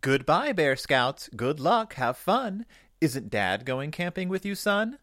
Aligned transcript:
Goodbye, 0.00 0.52
Bear 0.52 0.76
Scouts. 0.76 1.28
Good 1.34 1.58
luck. 1.58 1.94
Have 1.94 2.16
fun. 2.16 2.66
Isn't 3.00 3.30
Dad 3.30 3.64
going 3.64 3.90
camping 3.90 4.28
with 4.28 4.46
you, 4.46 4.54
son? 4.54 4.98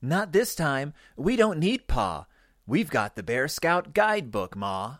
Not 0.00 0.32
this 0.32 0.54
time. 0.54 0.94
We 1.18 1.36
don't 1.36 1.58
need 1.58 1.86
Pa. 1.86 2.24
We've 2.66 2.88
got 2.88 3.14
the 3.14 3.22
Bear 3.22 3.46
Scout 3.46 3.92
guidebook, 3.92 4.56
Ma. 4.56 4.96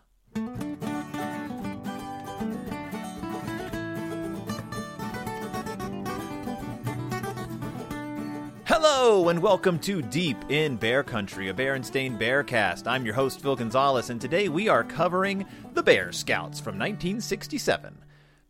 Hello 8.65 9.29
and 9.29 9.41
welcome 9.41 9.79
to 9.79 10.03
Deep 10.03 10.37
in 10.49 10.75
Bear 10.75 11.01
Country, 11.01 11.49
a 11.49 11.53
Berenstain 11.55 12.19
Bearcast. 12.19 12.85
I'm 12.85 13.03
your 13.03 13.15
host 13.15 13.41
Phil 13.41 13.55
Gonzalez, 13.55 14.11
and 14.11 14.21
today 14.21 14.47
we 14.47 14.67
are 14.67 14.83
covering 14.83 15.43
the 15.73 15.81
Bear 15.81 16.11
Scouts 16.11 16.59
from 16.59 16.77
1967. 16.77 17.97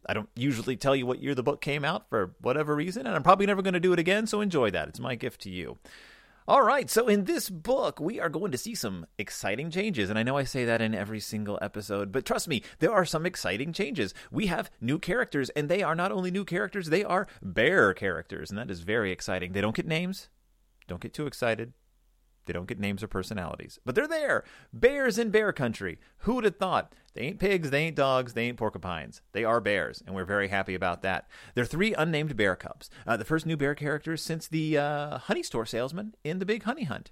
I 0.10 0.14
don't 0.14 0.30
usually 0.36 0.76
tell 0.76 0.96
you 0.96 1.05
what 1.05 1.21
year 1.21 1.36
the 1.36 1.44
book 1.44 1.62
came 1.62 1.86
out 1.86 2.09
for 2.09 2.34
whatever 2.41 2.76
reason, 2.76 3.05
and 3.05 3.16
I'm 3.16 3.22
probably 3.22 3.45
never 3.45 3.62
going 3.62 3.76
to 3.76 3.80
do 3.80 3.94
it 3.94 3.99
again, 3.99 4.26
so 4.26 4.41
enjoy 4.41 4.72
that. 4.72 4.88
It's 4.88 4.99
my 4.99 5.13
gift 5.13 5.41
to 5.41 5.52
you. 5.52 5.77
All 6.48 6.63
right, 6.63 6.90
so 6.90 7.08
in 7.08 7.26
this 7.26 7.48
book, 7.48 7.99
we 7.99 8.20
are 8.20 8.27
going 8.27 8.52
to 8.52 8.58
see 8.58 8.73
some 8.73 9.05
exciting 9.20 9.70
changes. 9.70 10.09
And 10.09 10.18
I 10.18 10.23
know 10.23 10.35
I 10.35 10.45
say 10.45 10.66
that 10.66 10.82
in 10.82 10.95
every 10.95 11.20
single 11.20 11.59
episode, 11.62 12.12
but 12.12 12.26
trust 12.26 12.48
me, 12.48 12.63
there 12.80 12.91
are 12.91 13.05
some 13.05 13.27
exciting 13.27 13.72
changes. 13.72 14.16
We 14.32 14.48
have 14.48 14.72
new 14.82 14.98
characters, 14.98 15.52
and 15.52 15.70
they 15.70 15.84
are 15.84 15.94
not 15.94 16.12
only 16.12 16.32
new 16.32 16.44
characters, 16.44 16.90
they 16.90 17.04
are 17.04 17.27
bear 17.44 17.94
characters. 17.94 18.49
And 18.49 18.57
that 18.57 18.71
is 18.71 18.80
very 18.80 19.12
exciting. 19.12 19.52
They 19.52 19.62
don't 19.62 19.76
get 19.76 19.85
names. 19.85 20.30
Don't 20.88 21.02
get 21.02 21.13
too 21.13 21.27
excited. 21.27 21.73
They 22.49 22.53
don't 22.53 22.67
get 22.67 22.80
names 22.80 23.03
or 23.03 23.08
personalities, 23.08 23.77
but 23.85 23.94
they're 23.94 24.08
there. 24.08 24.44
Bears 24.73 25.20
in 25.20 25.30
bear 25.30 25.53
country. 25.53 25.99
Who 26.21 26.34
would 26.34 26.45
have 26.45 26.55
thought? 26.55 26.95
They 27.13 27.21
ain't 27.21 27.38
pigs, 27.38 27.70
they 27.70 27.84
ain't 27.84 27.95
dogs, 27.95 28.34
they 28.34 28.45
ain't 28.45 28.57
porcupines. 28.57 29.21
They 29.34 29.44
are 29.44 29.62
bears, 29.62 30.02
and 30.03 30.16
we're 30.16 30.26
very 30.26 30.48
happy 30.48 30.73
about 30.73 31.04
that. 31.04 31.30
They're 31.54 31.63
three 31.63 31.93
unnamed 31.93 32.35
bear 32.35 32.55
cubs. 32.55 32.90
Uh, 33.05 33.17
the 33.17 33.23
first 33.23 33.45
new 33.45 33.55
bear 33.55 33.76
characters 33.76 34.24
since 34.24 34.48
the 34.48 34.79
uh, 34.79 35.18
honey 35.20 35.43
store 35.43 35.68
salesman 35.68 36.15
in 36.24 36.40
the 36.40 36.46
Big 36.46 36.63
Honey 36.63 36.85
Hunt. 36.85 37.12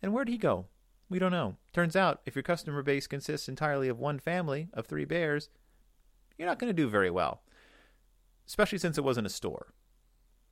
And 0.00 0.14
where'd 0.14 0.30
he 0.30 0.38
go? 0.38 0.68
We 1.10 1.18
don't 1.18 1.30
know. 1.30 1.56
Turns 1.74 1.94
out, 1.94 2.22
if 2.24 2.34
your 2.34 2.42
customer 2.42 2.82
base 2.82 3.06
consists 3.06 3.50
entirely 3.50 3.90
of 3.90 3.98
one 3.98 4.18
family 4.18 4.70
of 4.72 4.86
three 4.86 5.04
bears, 5.04 5.50
you're 6.38 6.48
not 6.48 6.58
going 6.58 6.74
to 6.74 6.82
do 6.82 6.88
very 6.88 7.10
well. 7.10 7.42
Especially 8.46 8.78
since 8.78 8.96
it 8.96 9.04
wasn't 9.04 9.26
a 9.26 9.30
store, 9.30 9.74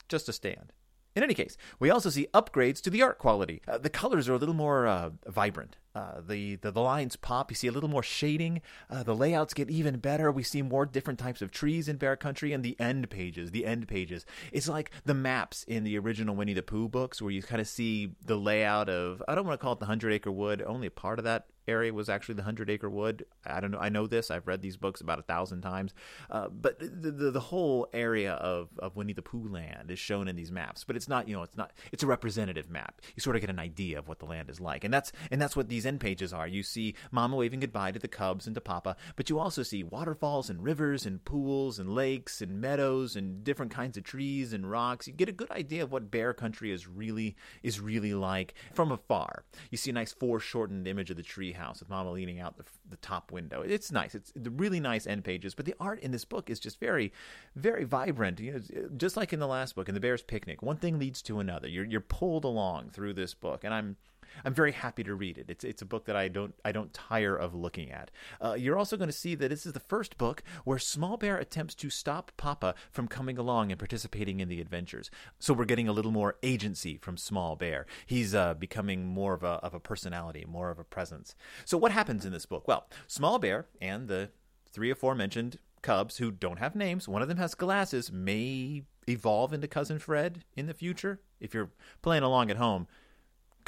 just 0.07 0.29
a 0.29 0.35
stand. 0.35 0.75
In 1.17 1.23
any 1.23 1.35
case, 1.35 1.57
we 1.79 1.91
also 1.91 2.11
see 2.11 2.29
upgrades 2.33 2.81
to 2.83 2.91
the 2.91 3.03
art 3.03 3.19
quality. 3.19 3.61
Uh, 3.67 3.79
the 3.79 3.91
colors 3.91 4.29
are 4.29 4.35
a 4.35 4.39
little 4.39 4.55
more 4.55 4.87
uh, 4.87 5.11
vibrant. 5.27 5.77
Uh, 5.95 6.21
the, 6.27 6.57
the, 6.57 6.71
the 6.71 6.81
lines 6.81 7.17
pop. 7.17 7.51
You 7.51 7.55
see 7.55 7.67
a 7.67 7.73
little 7.73 7.89
more 7.89 8.03
shading. 8.03 8.61
Uh, 8.91 9.03
the 9.03 9.17
layouts 9.17 9.55
get 9.55 9.71
even 9.71 9.99
better. 9.99 10.31
We 10.31 10.43
see 10.43 10.63
more 10.63 10.87
different 10.87 11.19
types 11.19 11.43
of 11.43 11.51
trees 11.51 11.89
in 11.89 11.97
Bear 11.97 12.17
Country, 12.17 12.53
and 12.53 12.63
the 12.65 12.79
end 12.79 13.11
pages. 13.11 13.51
The 13.51 13.67
end 13.67 13.89
pages. 13.89 14.25
It's 14.53 14.69
like 14.69 14.91
the 15.05 15.15
maps 15.15 15.65
in 15.65 15.85
the 15.85 15.99
original 15.99 16.37
Winnie 16.37 16.55
the 16.55 16.63
Pooh 16.63 16.89
books, 16.89 17.21
where 17.21 17.31
you 17.31 17.43
kind 17.43 17.61
of 17.61 17.69
see 17.69 18.13
the 18.25 18.37
layout 18.37 18.89
of. 18.89 19.23
I 19.27 19.35
don't 19.35 19.47
want 19.47 19.59
to 19.59 19.63
call 19.63 19.73
it 19.73 19.81
the 19.81 19.87
Hundred 19.87 20.13
Acre 20.13 20.31
Wood. 20.31 20.63
Only 20.65 20.87
a 20.87 20.93
part 20.93 21.19
of 21.19 21.25
that 21.25 21.47
area 21.69 21.93
was 21.93 22.09
actually 22.09 22.35
the 22.35 22.43
Hundred 22.43 22.71
Acre 22.71 22.89
Wood. 22.89 23.25
I 23.45 23.61
don't 23.61 23.71
know. 23.71 23.79
I 23.79 23.89
know 23.89 24.07
this. 24.07 24.31
I've 24.31 24.47
read 24.47 24.63
these 24.63 24.77
books 24.77 25.01
about 25.01 25.19
a 25.19 25.23
thousand 25.23 25.61
times. 25.61 25.95
Uh, 26.31 26.49
but 26.49 26.79
the, 26.79 27.11
the, 27.11 27.31
the 27.31 27.41
whole 27.41 27.89
area 27.93 28.33
of 28.33 28.71
of 28.79 28.97
Winnie 28.97 29.13
the 29.13 29.23
Pooh 29.23 29.49
land 29.49 29.91
is 29.91 29.99
shown 29.99 30.29
in 30.29 30.37
these 30.37 30.51
maps. 30.51 30.85
But 30.85 30.97
it's 30.97 31.09
not. 31.09 31.29
You 31.29 31.37
know, 31.37 31.43
it's 31.43 31.57
not. 31.57 31.73
It's 31.93 32.03
a 32.03 32.07
representative 32.07 32.71
map. 32.71 33.01
You 33.15 33.21
sort 33.21 33.37
of 33.37 33.41
get 33.41 33.51
an 33.51 33.59
idea 33.59 33.99
of 33.99 34.09
what 34.09 34.19
the 34.19 34.27
land 34.27 34.51
is 34.51 34.61
like, 34.61 34.85
and 34.85 34.93
that's 34.93 35.13
and 35.31 35.41
that's 35.41 35.55
what 35.55 35.69
these 35.79 35.87
end 35.87 36.01
pages 36.01 36.33
are. 36.33 36.49
You 36.49 36.65
see 36.65 36.97
Mama 37.13 37.37
waving 37.37 37.61
goodbye 37.61 37.93
to 37.93 38.01
the 38.01 38.09
cubs 38.09 38.47
and 38.47 38.55
to 38.57 38.61
Papa, 38.61 38.97
but 39.15 39.31
you 39.31 39.39
also 39.39 39.63
see 39.63 39.85
waterfalls 39.85 40.51
and 40.51 40.61
rivers 40.61 41.07
and 41.07 41.25
pools 41.25 41.79
and 41.79 41.95
lakes 41.95 42.43
and 42.43 42.61
meadows 42.61 43.15
and 43.15 43.45
different 43.45 43.71
kinds 43.71 43.97
of 43.97 44.03
trees 44.03 44.53
and 44.53 44.69
rocks. 44.69 45.07
You 45.07 45.13
get 45.13 45.29
a 45.29 45.33
good 45.33 45.53
idea 45.53 45.85
of 45.85 45.93
what 45.93 46.11
Bear 46.11 46.35
Country 46.35 46.73
is 46.73 46.89
really 46.89 47.37
is 47.63 47.79
really 47.79 48.13
like 48.13 48.55
from 48.75 48.91
afar. 48.91 49.45
You 49.71 49.79
see 49.79 49.91
a 49.91 49.93
nice 49.93 50.13
foreshortened 50.13 50.89
image 50.89 51.11
of 51.11 51.17
the 51.17 51.23
tree 51.23 51.53
house 51.53 51.79
with 51.79 51.91
Mama 51.91 52.11
leaning 52.11 52.41
out 52.41 52.57
the, 52.57 52.65
the 52.91 52.97
top 52.97 53.31
window. 53.31 53.63
It's 53.63 53.93
nice. 53.93 54.17
It's 54.17 54.33
the 54.35 54.51
really 54.51 54.81
nice 54.81 55.07
end 55.07 55.23
pages, 55.23 55.55
but 55.55 55.65
the 55.65 55.77
art 55.79 56.01
in 56.01 56.11
this 56.11 56.25
book 56.25 56.51
is 56.51 56.59
just 56.59 56.81
very, 56.81 57.13
very 57.55 57.85
vibrant. 57.85 58.41
You 58.41 58.53
know, 58.55 58.59
uh, 58.59 58.89
just 58.97 59.17
like 59.17 59.33
in 59.33 59.39
the 59.39 59.47
last 59.47 59.77
book, 59.77 59.89
in 59.89 59.95
the 59.95 60.01
Bear's 60.01 60.23
Picnic, 60.23 60.61
one 60.61 60.79
thing 60.79 60.99
leads 60.99 61.23
to 61.23 61.39
another. 61.39 61.69
You're 61.69 61.85
you're 61.85 62.01
pulled 62.01 62.45
along 62.45 62.91
through 62.91 63.15
this 63.15 63.33
book, 63.33 63.63
and 63.63 63.73
I'm 63.73 63.97
I'm 64.45 64.55
very 64.55 64.73
happy 64.73 65.05
to 65.05 65.15
read 65.15 65.39
it. 65.39 65.47
It's 65.49 65.65
it's 65.65 65.83
a 65.83 65.87
book 65.87 66.05
that 66.07 66.17
I 66.17 66.29
don't 66.29 66.55
I 66.65 66.73
don't 66.73 66.93
tire 66.93 67.37
of 67.37 67.55
looking 67.55 67.91
at. 67.91 68.11
Uh, 68.43 68.55
you're 68.55 68.79
also 68.79 68.97
going 68.97 69.09
to 69.09 69.13
see 69.13 69.35
that 69.35 69.49
this 69.49 69.67
is 69.67 69.73
the 69.73 69.81
first 69.81 70.19
book 70.19 70.43
where 70.65 70.79
Small 70.79 71.17
Bear 71.17 71.37
attempts 71.37 71.75
to 71.77 71.91
stop 71.91 72.33
Papa 72.37 72.75
from 72.91 73.09
coming 73.09 73.39
along 73.39 73.71
and 73.71 73.79
participating 73.79 74.41
in 74.41 74.49
the 74.49 74.61
adventures. 74.61 75.11
So 75.39 75.55
we're 75.55 75.65
getting 75.65 75.89
a 75.89 75.93
little 75.93 76.13
more 76.13 76.37
agency 76.43 76.97
from 76.97 77.17
Small 77.17 77.57
Bear. 77.57 77.87
He's 78.07 78.35
uh, 78.35 78.55
becoming 78.55 79.07
more 79.07 79.35
of 79.35 79.43
a 79.43 79.59
of 79.63 79.75
a 79.75 79.81
personality, 79.81 80.45
more 80.47 80.71
of 80.71 80.79
a 80.79 80.85
presence. 80.85 81.35
So 81.65 81.79
what 81.79 81.93
happens 81.93 82.25
in 82.25 82.33
this 82.33 82.47
book? 82.47 82.69
Well, 82.69 82.89
Small 83.07 83.39
Bear 83.39 83.67
and 83.81 84.09
the 84.09 84.31
three 84.71 84.91
aforementioned 84.91 85.59
cubs 85.83 86.19
who 86.19 86.31
don't 86.31 86.59
have 86.59 86.75
names. 86.75 87.09
One 87.09 87.23
of 87.23 87.29
them 87.29 87.39
has 87.39 87.55
glasses. 87.55 88.13
May 88.13 88.83
evolve 89.09 89.53
into 89.53 89.69
Cousin 89.69 89.99
Fred 89.99 90.45
in 90.57 90.67
the 90.67 90.75
future. 90.75 91.21
If 91.41 91.55
you're 91.55 91.71
playing 92.03 92.23
along 92.23 92.51
at 92.51 92.57
home, 92.57 92.87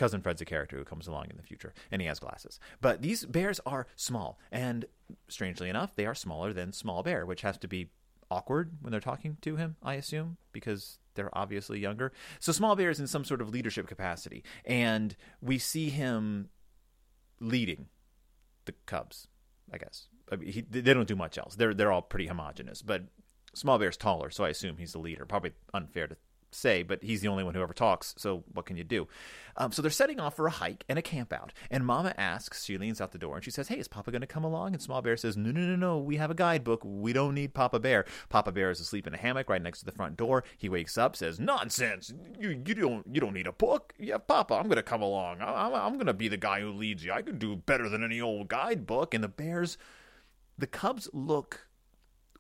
Cousin 0.00 0.22
Fred's 0.22 0.40
a 0.40 0.46
character 0.46 0.78
who 0.78 0.84
comes 0.84 1.06
along 1.06 1.26
in 1.28 1.36
the 1.36 1.42
future, 1.42 1.74
and 1.92 2.00
he 2.00 2.08
has 2.08 2.18
glasses. 2.18 2.58
But 2.80 3.02
these 3.02 3.26
bears 3.26 3.60
are 3.66 3.86
small, 3.96 4.38
and 4.50 4.86
strangely 5.28 5.68
enough, 5.68 5.94
they 5.94 6.06
are 6.06 6.14
smaller 6.14 6.54
than 6.54 6.72
Small 6.72 7.02
Bear, 7.02 7.26
which 7.26 7.42
has 7.42 7.58
to 7.58 7.68
be 7.68 7.90
awkward 8.30 8.78
when 8.80 8.92
they're 8.92 9.00
talking 9.00 9.36
to 9.42 9.56
him, 9.56 9.76
I 9.82 9.94
assume, 9.94 10.38
because 10.52 11.00
they're 11.16 11.36
obviously 11.36 11.80
younger. 11.80 12.12
So 12.38 12.50
Small 12.50 12.76
Bear 12.76 12.88
is 12.88 12.98
in 12.98 13.08
some 13.08 13.26
sort 13.26 13.42
of 13.42 13.50
leadership 13.50 13.86
capacity, 13.86 14.42
and 14.64 15.14
we 15.42 15.58
see 15.58 15.90
him 15.90 16.48
leading 17.38 17.88
the 18.64 18.72
Cubs, 18.86 19.28
I 19.70 19.76
guess. 19.76 20.06
I 20.32 20.36
mean, 20.36 20.50
he, 20.50 20.62
they 20.62 20.94
don't 20.94 21.08
do 21.08 21.16
much 21.16 21.36
else. 21.36 21.56
They're 21.56 21.74
they're 21.74 21.92
all 21.92 22.00
pretty 22.00 22.26
homogenous, 22.26 22.80
but 22.80 23.02
Small 23.52 23.78
Bear's 23.78 23.98
taller, 23.98 24.30
so 24.30 24.44
I 24.44 24.48
assume 24.48 24.78
he's 24.78 24.92
the 24.92 24.98
leader. 24.98 25.26
Probably 25.26 25.52
unfair 25.74 26.06
to 26.06 26.16
say, 26.50 26.82
but 26.82 27.02
he's 27.02 27.20
the 27.20 27.28
only 27.28 27.44
one 27.44 27.54
who 27.54 27.62
ever 27.62 27.72
talks, 27.72 28.14
so 28.18 28.44
what 28.52 28.66
can 28.66 28.76
you 28.76 28.84
do? 28.84 29.08
Um, 29.56 29.72
so 29.72 29.82
they're 29.82 29.90
setting 29.90 30.20
off 30.20 30.36
for 30.36 30.46
a 30.46 30.50
hike 30.50 30.84
and 30.88 30.98
a 30.98 31.02
camp 31.02 31.32
out. 31.32 31.52
And 31.70 31.84
Mama 31.84 32.14
asks, 32.16 32.64
she 32.64 32.78
leans 32.78 33.00
out 33.00 33.12
the 33.12 33.18
door 33.18 33.36
and 33.36 33.44
she 33.44 33.50
says, 33.50 33.68
Hey, 33.68 33.78
is 33.78 33.88
Papa 33.88 34.10
going 34.10 34.20
to 34.20 34.26
come 34.26 34.44
along? 34.44 34.72
And 34.72 34.82
Small 34.82 35.02
Bear 35.02 35.16
says, 35.16 35.36
No, 35.36 35.50
no, 35.50 35.60
no, 35.60 35.76
no. 35.76 35.98
We 35.98 36.16
have 36.16 36.30
a 36.30 36.34
guidebook. 36.34 36.80
We 36.84 37.12
don't 37.12 37.34
need 37.34 37.52
Papa 37.52 37.78
Bear. 37.78 38.04
Papa 38.28 38.52
Bear 38.52 38.70
is 38.70 38.80
asleep 38.80 39.06
in 39.06 39.14
a 39.14 39.18
hammock 39.18 39.48
right 39.48 39.60
next 39.60 39.80
to 39.80 39.84
the 39.84 39.92
front 39.92 40.16
door. 40.16 40.44
He 40.56 40.68
wakes 40.68 40.96
up, 40.96 41.16
says, 41.16 41.38
Nonsense. 41.38 42.12
You, 42.38 42.62
you, 42.64 42.74
don't, 42.74 43.06
you 43.12 43.20
don't 43.20 43.34
need 43.34 43.46
a 43.46 43.52
book. 43.52 43.92
Yeah, 43.98 44.18
Papa, 44.18 44.54
I'm 44.54 44.66
going 44.66 44.76
to 44.76 44.82
come 44.82 45.02
along. 45.02 45.40
I, 45.40 45.70
I'm 45.72 45.94
going 45.94 46.06
to 46.06 46.14
be 46.14 46.28
the 46.28 46.36
guy 46.36 46.60
who 46.60 46.70
leads 46.72 47.04
you. 47.04 47.12
I 47.12 47.22
can 47.22 47.38
do 47.38 47.56
better 47.56 47.88
than 47.88 48.04
any 48.04 48.20
old 48.20 48.48
guidebook. 48.48 49.14
And 49.14 49.22
the 49.22 49.28
bears, 49.28 49.76
the 50.56 50.66
cubs 50.66 51.08
look 51.12 51.66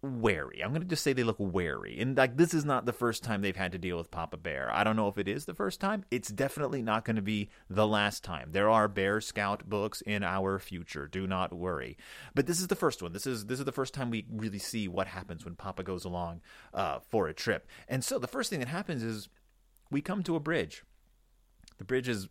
wary. 0.02 0.62
I'm 0.62 0.70
going 0.70 0.82
to 0.82 0.88
just 0.88 1.02
say 1.02 1.12
they 1.12 1.22
look 1.22 1.36
wary. 1.38 1.98
And 2.00 2.16
like 2.16 2.36
this 2.36 2.54
is 2.54 2.64
not 2.64 2.86
the 2.86 2.92
first 2.92 3.22
time 3.22 3.42
they've 3.42 3.56
had 3.56 3.72
to 3.72 3.78
deal 3.78 3.98
with 3.98 4.10
Papa 4.10 4.36
Bear. 4.36 4.70
I 4.72 4.84
don't 4.84 4.96
know 4.96 5.08
if 5.08 5.18
it 5.18 5.28
is 5.28 5.44
the 5.44 5.54
first 5.54 5.80
time. 5.80 6.04
It's 6.10 6.30
definitely 6.30 6.82
not 6.82 7.04
going 7.04 7.16
to 7.16 7.22
be 7.22 7.50
the 7.68 7.86
last 7.86 8.24
time. 8.24 8.50
There 8.52 8.70
are 8.70 8.88
Bear 8.88 9.20
Scout 9.20 9.68
books 9.68 10.00
in 10.00 10.22
our 10.22 10.58
future. 10.58 11.06
Do 11.06 11.26
not 11.26 11.52
worry. 11.52 11.96
But 12.34 12.46
this 12.46 12.60
is 12.60 12.68
the 12.68 12.76
first 12.76 13.02
one. 13.02 13.12
This 13.12 13.26
is 13.26 13.46
this 13.46 13.58
is 13.58 13.64
the 13.64 13.72
first 13.72 13.94
time 13.94 14.10
we 14.10 14.26
really 14.30 14.58
see 14.58 14.88
what 14.88 15.06
happens 15.06 15.44
when 15.44 15.54
Papa 15.54 15.82
goes 15.82 16.04
along 16.04 16.40
uh, 16.72 17.00
for 17.00 17.28
a 17.28 17.34
trip. 17.34 17.68
And 17.88 18.04
so 18.04 18.18
the 18.18 18.26
first 18.28 18.50
thing 18.50 18.60
that 18.60 18.68
happens 18.68 19.02
is 19.02 19.28
we 19.90 20.00
come 20.00 20.22
to 20.22 20.36
a 20.36 20.40
bridge. 20.40 20.84
The 21.78 21.84
bridge 21.84 22.08
is 22.08 22.28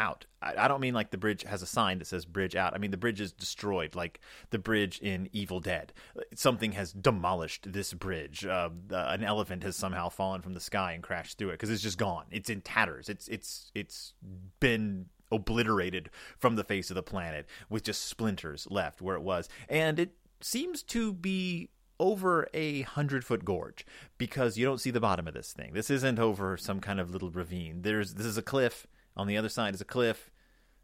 out. 0.00 0.24
I, 0.42 0.68
don't 0.68 0.80
mean 0.80 0.94
like 0.94 1.10
the 1.10 1.18
bridge 1.18 1.42
has 1.42 1.60
a 1.60 1.66
sign 1.66 1.98
that 1.98 2.06
says 2.06 2.24
bridge 2.24 2.56
out. 2.56 2.74
I 2.74 2.78
mean 2.78 2.90
the 2.90 2.96
bridge 2.96 3.20
is 3.20 3.30
destroyed, 3.30 3.94
like 3.94 4.20
the 4.48 4.58
bridge 4.58 4.98
in 5.00 5.28
Evil 5.32 5.60
Dead. 5.60 5.92
Something 6.34 6.72
has 6.72 6.92
demolished 6.92 7.70
this 7.72 7.92
bridge. 7.92 8.46
Uh, 8.46 8.70
an 8.90 9.22
elephant 9.22 9.62
has 9.62 9.76
somehow 9.76 10.08
fallen 10.08 10.40
from 10.40 10.54
the 10.54 10.60
sky 10.60 10.92
and 10.92 11.02
crashed 11.02 11.36
through 11.36 11.50
it 11.50 11.52
because 11.52 11.70
it's 11.70 11.82
just 11.82 11.98
gone. 11.98 12.24
It's 12.30 12.48
in 12.48 12.62
tatters. 12.62 13.10
It's 13.10 13.28
it's 13.28 13.70
it's 13.74 14.14
been 14.60 15.06
obliterated 15.30 16.10
from 16.38 16.56
the 16.56 16.64
face 16.64 16.90
of 16.90 16.94
the 16.96 17.02
planet 17.02 17.46
with 17.68 17.84
just 17.84 18.06
splinters 18.06 18.66
left 18.70 19.02
where 19.02 19.16
it 19.16 19.22
was, 19.22 19.48
and 19.68 20.00
it 20.00 20.14
seems 20.40 20.82
to 20.84 21.12
be 21.12 21.68
over 22.00 22.48
a 22.54 22.80
hundred 22.82 23.26
foot 23.26 23.44
gorge 23.44 23.84
because 24.16 24.56
you 24.56 24.64
don't 24.64 24.80
see 24.80 24.90
the 24.90 25.00
bottom 25.00 25.28
of 25.28 25.34
this 25.34 25.52
thing. 25.52 25.74
This 25.74 25.90
isn't 25.90 26.18
over 26.18 26.56
some 26.56 26.80
kind 26.80 26.98
of 26.98 27.10
little 27.10 27.30
ravine. 27.30 27.82
There's 27.82 28.14
this 28.14 28.26
is 28.26 28.38
a 28.38 28.42
cliff 28.42 28.86
on 29.16 29.26
the 29.26 29.36
other 29.36 29.48
side 29.48 29.74
is 29.74 29.80
a 29.80 29.86
cliff. 29.86 30.30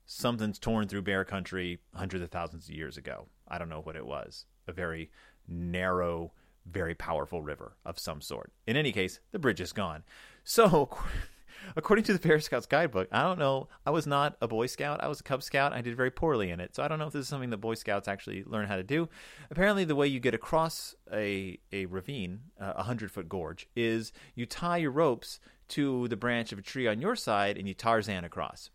Something's 0.04 0.58
torn 0.58 0.88
through 0.88 1.02
bear 1.02 1.24
country 1.24 1.80
hundreds 1.94 2.22
of 2.22 2.30
thousands 2.30 2.68
of 2.68 2.74
years 2.74 2.96
ago. 2.96 3.26
I 3.48 3.58
don't 3.58 3.68
know 3.68 3.80
what 3.80 3.96
it 3.96 4.06
was. 4.06 4.46
A 4.68 4.72
very 4.72 5.10
narrow, 5.48 6.32
very 6.64 6.94
powerful 6.94 7.42
river 7.42 7.76
of 7.84 7.98
some 7.98 8.20
sort. 8.20 8.52
In 8.66 8.76
any 8.76 8.92
case, 8.92 9.20
the 9.32 9.38
bridge 9.38 9.60
is 9.60 9.72
gone. 9.72 10.04
So, 10.44 10.96
according 11.76 12.04
to 12.04 12.12
the 12.12 12.18
Bear 12.18 12.38
Scouts 12.40 12.66
guidebook, 12.66 13.08
I 13.10 13.22
don't 13.22 13.38
know. 13.38 13.68
I 13.84 13.90
was 13.90 14.06
not 14.06 14.36
a 14.40 14.48
Boy 14.48 14.66
Scout. 14.66 15.02
I 15.02 15.08
was 15.08 15.20
a 15.20 15.24
Cub 15.24 15.42
Scout. 15.42 15.72
I 15.72 15.80
did 15.80 15.96
very 15.96 16.10
poorly 16.10 16.50
in 16.50 16.60
it. 16.60 16.74
So 16.74 16.82
I 16.82 16.88
don't 16.88 16.98
know 16.98 17.06
if 17.06 17.12
this 17.12 17.22
is 17.22 17.28
something 17.28 17.50
that 17.50 17.58
Boy 17.58 17.74
Scouts 17.74 18.08
actually 18.08 18.44
learn 18.44 18.66
how 18.66 18.76
to 18.76 18.82
do. 18.82 19.08
Apparently, 19.50 19.84
the 19.84 19.96
way 19.96 20.06
you 20.06 20.20
get 20.20 20.34
across 20.34 20.94
a, 21.12 21.58
a 21.72 21.86
ravine, 21.86 22.40
a 22.58 22.74
100 22.74 23.10
foot 23.10 23.28
gorge, 23.28 23.68
is 23.74 24.12
you 24.34 24.46
tie 24.46 24.78
your 24.78 24.92
ropes 24.92 25.40
to 25.68 26.08
the 26.08 26.16
branch 26.16 26.52
of 26.52 26.58
a 26.58 26.62
tree 26.62 26.86
on 26.86 27.00
your 27.00 27.16
side 27.16 27.56
and 27.56 27.66
you 27.66 27.74
Tarzan 27.74 28.24
across. 28.24 28.70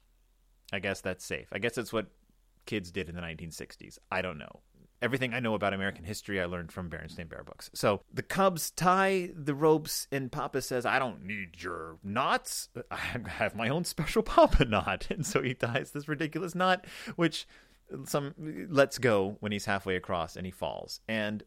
I 0.73 0.79
guess 0.79 1.01
that's 1.01 1.25
safe. 1.25 1.47
I 1.51 1.59
guess 1.59 1.75
that's 1.75 1.93
what 1.93 2.07
kids 2.65 2.91
did 2.91 3.09
in 3.09 3.15
the 3.15 3.21
1960s. 3.21 3.97
I 4.11 4.21
don't 4.21 4.37
know 4.37 4.61
everything 5.01 5.33
I 5.33 5.39
know 5.39 5.55
about 5.55 5.73
American 5.73 6.05
history 6.05 6.39
I 6.39 6.45
learned 6.45 6.71
from 6.71 6.89
Berenstain 6.89 7.27
Bear 7.27 7.43
books. 7.43 7.69
So 7.73 8.01
the 8.13 8.21
Cubs 8.21 8.71
tie 8.71 9.31
the 9.35 9.55
ropes, 9.55 10.07
and 10.11 10.31
Papa 10.31 10.61
says, 10.61 10.85
I 10.85 10.99
don't 10.99 11.25
need 11.25 11.61
your 11.61 11.97
knots. 12.03 12.69
I 12.91 12.97
have 13.27 13.55
my 13.55 13.69
own 13.69 13.83
special 13.83 14.23
Papa 14.23 14.65
knot. 14.65 15.07
And 15.21 15.25
so 15.25 15.41
he 15.41 15.53
ties 15.53 15.91
this 15.91 16.07
ridiculous 16.07 16.55
knot, 16.55 16.85
which 17.15 17.47
some 18.05 18.33
lets 18.69 18.97
go 18.97 19.37
when 19.39 19.51
he's 19.51 19.65
halfway 19.65 19.95
across 19.95 20.35
and 20.35 20.45
he 20.45 20.51
falls. 20.51 21.01
And 21.07 21.43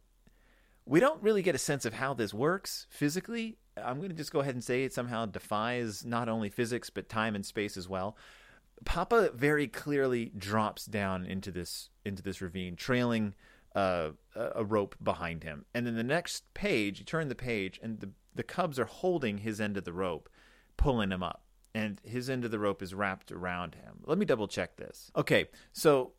we 0.85 1.01
don't 1.01 1.23
really 1.23 1.43
get 1.43 1.55
a 1.55 1.59
sense 1.59 1.85
of 1.85 1.95
how 1.95 2.15
this 2.15 2.35
works 2.35 2.87
physically. 2.91 3.57
I'm 3.83 3.99
going 3.99 4.11
to 4.11 4.17
just 4.17 4.33
go 4.33 4.41
ahead 4.41 4.55
and 4.55 4.63
say 4.63 4.85
it 4.85 4.93
somehow 4.93 5.27
defies 5.27 6.05
not 6.05 6.29
only 6.29 6.49
physics, 6.49 6.91
but 6.91 7.09
time 7.09 7.35
and 7.35 7.45
space 7.45 7.77
as 7.77 7.89
well. 7.89 8.17
Papa 8.85 9.31
very 9.35 9.67
clearly 9.67 10.33
drops 10.37 10.85
down 10.85 11.25
into 11.27 11.51
this 11.51 11.91
into 12.05 12.23
this 12.23 12.41
ravine, 12.41 12.77
trailing 12.77 13.35
uh, 13.75 14.11
a 14.37 14.65
rope 14.65 14.95
behind 15.03 15.43
him. 15.43 15.65
And 15.75 15.87
then 15.87 15.97
the 15.97 16.03
next 16.03 16.53
page, 16.55 16.99
you 16.99 17.05
turn 17.05 17.29
the 17.29 17.35
page, 17.35 17.81
and 17.83 18.01
the 18.01 18.11
the 18.35 18.43
cubs 18.43 18.79
are 18.79 18.85
holding 18.85 19.39
his 19.39 19.61
end 19.61 19.77
of 19.77 19.85
the 19.85 19.93
rope, 19.93 20.29
pulling 20.77 21.11
him 21.11 21.23
up, 21.23 21.45
and 21.75 22.01
his 22.05 22.29
end 22.29 22.45
of 22.45 22.51
the 22.51 22.59
rope 22.59 22.83
is 22.83 22.95
wrapped 22.95 23.31
around 23.31 23.77
him. 23.77 24.01
Let 24.05 24.19
me 24.19 24.27
double 24.27 24.49
check 24.49 24.77
this. 24.77 25.11
Okay, 25.17 25.47
so 25.73 26.13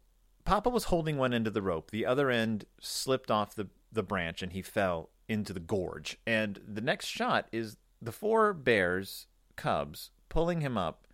Papa 0.46 0.70
was 0.70 0.86
holding 0.86 1.18
one 1.18 1.34
end 1.34 1.48
of 1.48 1.54
the 1.54 1.62
rope, 1.62 1.92
the 1.92 2.06
other 2.06 2.30
end 2.30 2.66
slipped 2.80 3.30
off 3.30 3.56
the 3.56 3.68
the 3.92 4.04
branch, 4.04 4.42
and 4.42 4.52
he 4.52 4.62
fell 4.62 5.10
into 5.28 5.54
the 5.54 5.60
gorge. 5.60 6.18
And 6.26 6.60
the 6.68 6.82
next 6.82 7.08
shot 7.08 7.48
is 7.52 7.78
the 8.02 8.12
four 8.12 8.54
bears, 8.54 9.28
cubs, 9.56 10.12
pulling 10.30 10.62
him 10.62 10.78
up. 10.78 11.08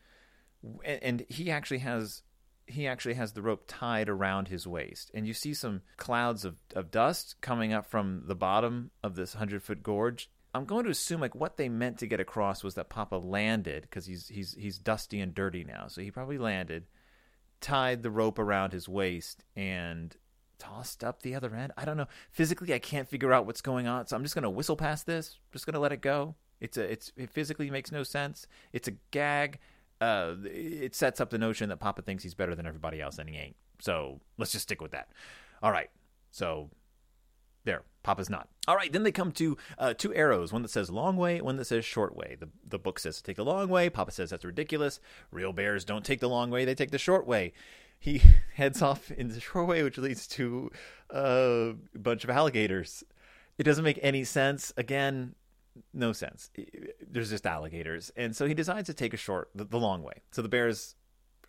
And 0.83 1.25
he 1.29 1.49
actually 1.49 1.79
has 1.79 2.23
he 2.67 2.87
actually 2.87 3.15
has 3.15 3.33
the 3.33 3.41
rope 3.41 3.65
tied 3.67 4.07
around 4.07 4.47
his 4.47 4.65
waist. 4.65 5.11
And 5.13 5.27
you 5.27 5.33
see 5.33 5.53
some 5.53 5.81
clouds 5.97 6.45
of, 6.45 6.55
of 6.73 6.91
dust 6.91 7.35
coming 7.41 7.73
up 7.73 7.85
from 7.85 8.23
the 8.27 8.35
bottom 8.35 8.91
of 9.03 9.15
this 9.15 9.35
100 9.35 9.61
foot 9.61 9.83
gorge. 9.83 10.29
I'm 10.53 10.65
going 10.65 10.85
to 10.85 10.91
assume 10.91 11.21
like 11.21 11.35
what 11.35 11.57
they 11.57 11.69
meant 11.69 11.97
to 11.99 12.07
get 12.07 12.19
across 12.19 12.63
was 12.63 12.75
that 12.75 12.89
papa 12.89 13.15
landed 13.15 13.83
because 13.83 14.05
he's 14.05 14.27
he's 14.27 14.53
he's 14.53 14.77
dusty 14.77 15.19
and 15.19 15.33
dirty 15.33 15.63
now. 15.63 15.87
So 15.87 16.01
he 16.01 16.11
probably 16.11 16.37
landed 16.37 16.85
tied 17.61 18.03
the 18.03 18.11
rope 18.11 18.39
around 18.39 18.73
his 18.73 18.89
waist 18.89 19.43
and 19.55 20.15
tossed 20.61 21.03
up 21.03 21.23
the 21.23 21.33
other 21.33 21.55
end 21.55 21.71
i 21.75 21.83
don't 21.83 21.97
know 21.97 22.07
physically 22.29 22.73
i 22.73 22.79
can't 22.79 23.07
figure 23.07 23.33
out 23.33 23.45
what's 23.45 23.61
going 23.61 23.87
on 23.87 24.05
so 24.05 24.15
i'm 24.15 24.21
just 24.21 24.35
going 24.35 24.43
to 24.43 24.49
whistle 24.49 24.75
past 24.75 25.05
this 25.05 25.39
just 25.51 25.65
going 25.65 25.73
to 25.73 25.79
let 25.79 25.91
it 25.91 26.01
go 26.01 26.35
it's 26.59 26.77
a 26.77 26.91
it's 26.91 27.11
it 27.17 27.29
physically 27.29 27.69
makes 27.71 27.91
no 27.91 28.03
sense 28.03 28.45
it's 28.71 28.87
a 28.87 28.91
gag 29.09 29.57
uh, 30.01 30.33
it 30.43 30.95
sets 30.95 31.21
up 31.21 31.29
the 31.29 31.37
notion 31.37 31.69
that 31.69 31.77
Papa 31.77 32.01
thinks 32.01 32.23
he's 32.23 32.33
better 32.33 32.55
than 32.55 32.65
everybody 32.65 32.99
else, 32.99 33.19
and 33.19 33.29
he 33.29 33.37
ain't. 33.37 33.55
So 33.79 34.19
let's 34.37 34.51
just 34.51 34.63
stick 34.63 34.81
with 34.81 34.91
that. 34.91 35.09
All 35.61 35.71
right. 35.71 35.91
So 36.31 36.71
there, 37.65 37.83
Papa's 38.01 38.29
knot. 38.29 38.49
All 38.67 38.75
right. 38.75 38.91
Then 38.91 39.03
they 39.03 39.11
come 39.11 39.31
to 39.33 39.57
uh, 39.77 39.93
two 39.93 40.13
arrows: 40.15 40.51
one 40.51 40.63
that 40.63 40.71
says 40.71 40.89
long 40.89 41.17
way, 41.17 41.39
one 41.39 41.57
that 41.57 41.65
says 41.65 41.85
short 41.85 42.15
way. 42.15 42.35
The 42.39 42.49
the 42.67 42.79
book 42.79 42.97
says 42.97 43.21
take 43.21 43.35
the 43.35 43.45
long 43.45 43.69
way. 43.69 43.89
Papa 43.91 44.11
says 44.11 44.31
that's 44.31 44.43
ridiculous. 44.43 44.99
Real 45.29 45.53
bears 45.53 45.85
don't 45.85 46.03
take 46.03 46.19
the 46.19 46.29
long 46.29 46.49
way; 46.49 46.65
they 46.65 46.75
take 46.75 46.91
the 46.91 46.97
short 46.97 47.27
way. 47.27 47.53
He 48.01 48.21
heads 48.55 48.81
off 48.81 49.11
in 49.11 49.29
the 49.29 49.39
short 49.39 49.67
way, 49.67 49.83
which 49.83 49.97
leads 49.97 50.27
to 50.29 50.71
a 51.09 51.73
bunch 51.95 52.25
of 52.25 52.29
alligators. 52.29 53.03
It 53.57 53.63
doesn't 53.63 53.83
make 53.83 53.99
any 54.01 54.23
sense. 54.23 54.73
Again, 54.75 55.35
no 55.93 56.11
sense. 56.11 56.49
There's 56.99 57.29
just 57.29 57.45
alligators, 57.45 58.11
and 58.17 58.35
so 58.35 58.45
he 58.47 58.53
decides 58.55 58.87
to 58.87 58.93
take 58.93 59.13
a 59.13 59.17
short, 59.17 59.49
the, 59.55 59.63
the 59.63 59.77
long 59.77 60.01
way. 60.03 60.23
So 60.31 60.41
the 60.41 60.49
bears 60.49 60.95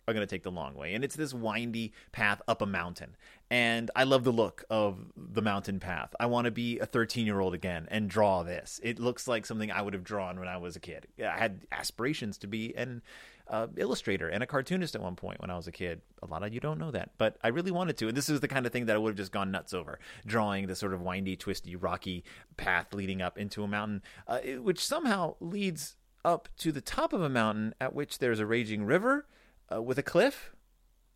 are 0.07 0.13
going 0.13 0.25
to 0.25 0.29
take 0.29 0.43
the 0.43 0.51
long 0.51 0.75
way, 0.75 0.93
and 0.93 1.03
it's 1.03 1.15
this 1.15 1.33
windy 1.33 1.91
path 2.11 2.41
up 2.47 2.61
a 2.61 2.65
mountain. 2.65 3.15
And 3.49 3.89
I 3.95 4.03
love 4.03 4.23
the 4.23 4.31
look 4.31 4.63
of 4.69 5.11
the 5.15 5.41
mountain 5.41 5.79
path. 5.79 6.13
I 6.19 6.27
want 6.27 6.45
to 6.45 6.51
be 6.51 6.77
a 6.79 6.85
13 6.85 7.25
year 7.25 7.39
old 7.39 7.53
again 7.53 7.87
and 7.89 8.09
draw 8.09 8.43
this. 8.43 8.79
It 8.83 8.99
looks 8.99 9.27
like 9.27 9.45
something 9.45 9.71
I 9.71 9.81
would 9.81 9.93
have 9.93 10.03
drawn 10.03 10.39
when 10.39 10.47
I 10.47 10.57
was 10.57 10.75
a 10.75 10.79
kid. 10.79 11.07
I 11.19 11.37
had 11.37 11.61
aspirations 11.71 12.37
to 12.39 12.47
be 12.47 12.75
an 12.75 13.01
uh, 13.47 13.67
illustrator 13.77 14.29
and 14.29 14.41
a 14.41 14.47
cartoonist 14.47 14.95
at 14.95 15.01
one 15.01 15.15
point 15.15 15.41
when 15.41 15.49
I 15.49 15.55
was 15.55 15.67
a 15.67 15.71
kid. 15.71 16.01
A 16.21 16.25
lot 16.25 16.43
of 16.43 16.53
you 16.53 16.59
don't 16.59 16.79
know 16.79 16.91
that, 16.91 17.11
but 17.17 17.37
I 17.43 17.49
really 17.49 17.71
wanted 17.71 17.97
to. 17.97 18.07
And 18.07 18.17
this 18.17 18.29
is 18.29 18.39
the 18.39 18.47
kind 18.47 18.65
of 18.65 18.71
thing 18.71 18.85
that 18.85 18.95
I 18.95 18.99
would 18.99 19.09
have 19.09 19.17
just 19.17 19.31
gone 19.31 19.51
nuts 19.51 19.73
over, 19.73 19.99
drawing 20.25 20.67
the 20.67 20.75
sort 20.75 20.93
of 20.93 21.01
windy, 21.01 21.35
twisty, 21.35 21.75
rocky 21.75 22.23
path 22.57 22.93
leading 22.93 23.21
up 23.21 23.37
into 23.37 23.63
a 23.63 23.67
mountain, 23.67 24.01
uh, 24.27 24.39
which 24.39 24.85
somehow 24.85 25.35
leads 25.39 25.95
up 26.23 26.47
to 26.57 26.71
the 26.71 26.81
top 26.81 27.11
of 27.11 27.21
a 27.21 27.29
mountain 27.29 27.75
at 27.81 27.93
which 27.93 28.19
there's 28.19 28.39
a 28.39 28.45
raging 28.45 28.85
river 28.85 29.27
uh, 29.73 29.81
with 29.81 29.97
a 29.97 30.03
cliff 30.03 30.55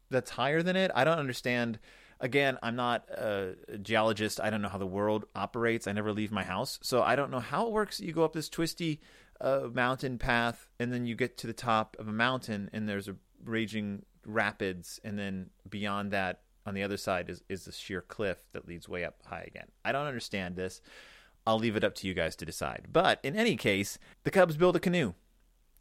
that's 0.09 0.31
higher 0.31 0.61
than 0.61 0.75
it. 0.75 0.91
I 0.93 1.03
don't 1.03 1.19
understand. 1.19 1.79
Again, 2.19 2.57
I'm 2.63 2.75
not 2.75 3.07
a 3.09 3.55
geologist. 3.81 4.41
I 4.41 4.49
don't 4.49 4.61
know 4.61 4.69
how 4.69 4.79
the 4.79 4.87
world 4.87 5.25
operates. 5.35 5.87
I 5.87 5.91
never 5.91 6.11
leave 6.11 6.31
my 6.31 6.43
house. 6.43 6.79
So 6.81 7.03
I 7.03 7.15
don't 7.15 7.29
know 7.29 7.39
how 7.39 7.67
it 7.67 7.71
works. 7.71 7.99
You 7.99 8.11
go 8.11 8.23
up 8.23 8.33
this 8.33 8.49
twisty 8.49 9.01
a 9.39 9.69
mountain 9.73 10.17
path, 10.17 10.69
and 10.79 10.91
then 10.91 11.05
you 11.05 11.15
get 11.15 11.37
to 11.37 11.47
the 11.47 11.53
top 11.53 11.95
of 11.99 12.07
a 12.07 12.13
mountain, 12.13 12.69
and 12.73 12.87
there's 12.87 13.07
a 13.07 13.15
raging 13.43 14.03
rapids, 14.25 14.99
and 15.03 15.17
then 15.17 15.49
beyond 15.69 16.11
that, 16.11 16.41
on 16.65 16.73
the 16.73 16.83
other 16.83 16.97
side, 16.97 17.29
is 17.29 17.43
is 17.47 17.63
the 17.65 17.71
sheer 17.71 18.01
cliff 18.01 18.39
that 18.51 18.67
leads 18.67 18.89
way 18.89 19.05
up 19.05 19.15
high 19.25 19.45
again. 19.47 19.67
I 19.85 19.93
don't 19.93 20.07
understand 20.07 20.55
this. 20.55 20.81
I'll 21.45 21.59
leave 21.59 21.77
it 21.77 21.83
up 21.85 21.95
to 21.95 22.07
you 22.07 22.13
guys 22.13 22.35
to 22.35 22.45
decide. 22.45 22.87
But 22.91 23.21
in 23.23 23.37
any 23.37 23.55
case, 23.55 23.97
the 24.23 24.31
Cubs 24.31 24.57
build 24.57 24.75
a 24.75 24.81
canoe. 24.81 25.13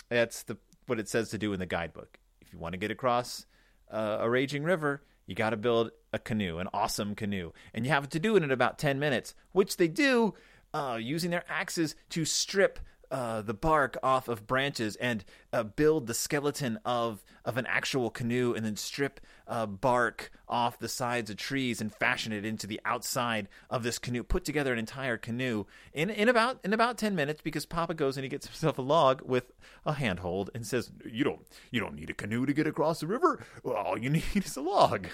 That's 0.09 0.45
the 0.45 0.59
what 0.87 1.01
it 1.01 1.09
says 1.09 1.31
to 1.31 1.39
do 1.39 1.53
in 1.53 1.59
the 1.59 1.67
guidebook. 1.67 2.21
If 2.41 2.53
you 2.53 2.61
want 2.61 2.75
to 2.75 2.79
get 2.79 2.93
across 2.93 3.47
uh, 3.91 4.19
a 4.21 4.31
raging 4.31 4.63
river, 4.63 5.03
you 5.27 5.35
got 5.35 5.51
to 5.51 5.57
build 5.57 5.91
a 6.13 6.21
canoe, 6.21 6.59
an 6.59 6.69
awesome 6.73 7.17
canoe, 7.17 7.51
and 7.75 7.85
you 7.85 7.91
have 7.91 8.09
to 8.11 8.21
do 8.21 8.37
it 8.37 8.45
in 8.45 8.53
about 8.53 8.79
ten 8.79 9.01
minutes, 9.01 9.35
which 9.51 9.77
they 9.77 9.89
do 9.89 10.35
uh, 10.73 10.99
using 11.01 11.33
their 11.33 11.45
axes 11.49 11.97
to 12.11 12.25
strip 12.25 12.79
uh, 13.11 13.43
the 13.43 13.55
bark 13.55 13.97
off 14.03 14.29
of 14.29 14.47
branches 14.47 14.97
and 14.97 15.25
uh, 15.53 15.63
build 15.63 16.07
the 16.07 16.15
skeleton 16.15 16.79
of 16.85 17.25
of 17.45 17.57
an 17.57 17.67
actual 17.67 18.11
canoe, 18.11 18.55
and 18.55 18.65
then 18.65 18.77
strip 18.77 19.21
uh, 19.47 19.67
bark 19.67 20.31
off 20.49 20.79
the 20.79 20.89
sides 20.89 21.31
of 21.31 21.37
trees 21.37 21.81
and 21.81 21.95
fashion 21.95 22.33
it 22.33 22.45
into 22.45 22.67
the 22.67 22.81
outside 22.85 23.49
of 23.71 23.83
this 23.83 23.99
canoe. 23.99 24.23
Put 24.23 24.45
together 24.45 24.73
an 24.73 24.79
entire 24.79 25.17
canoe 25.17 25.65
in 25.93 26.11
in 26.11 26.29
about 26.29 26.59
in 26.65 26.73
about 26.73 26.99
ten 26.99 27.15
minutes 27.15 27.41
because 27.43 27.67
Papa 27.67 27.95
goes 27.95 28.17
and 28.17 28.25
he 28.25 28.29
gets 28.29 28.47
himself 28.47 28.79
a 28.79 28.83
log 28.83 29.23
with 29.23 29.53
a 29.85 29.95
handhold 29.95 30.51
and 30.55 30.67
says, 30.67 30.91
"You 31.05 31.25
don't 31.25 31.47
you 31.71 31.81
don't 31.81 31.95
need 31.95 32.11
a 32.11 32.15
canoe 32.15 32.47
to 32.47 32.53
get 32.53 32.67
across 32.67 33.01
the 33.01 33.07
river. 33.07 33.45
All 33.65 33.99
you 33.99 34.11
need 34.11 34.25
is 34.35 34.57
a 34.57 34.63
log." 34.63 35.09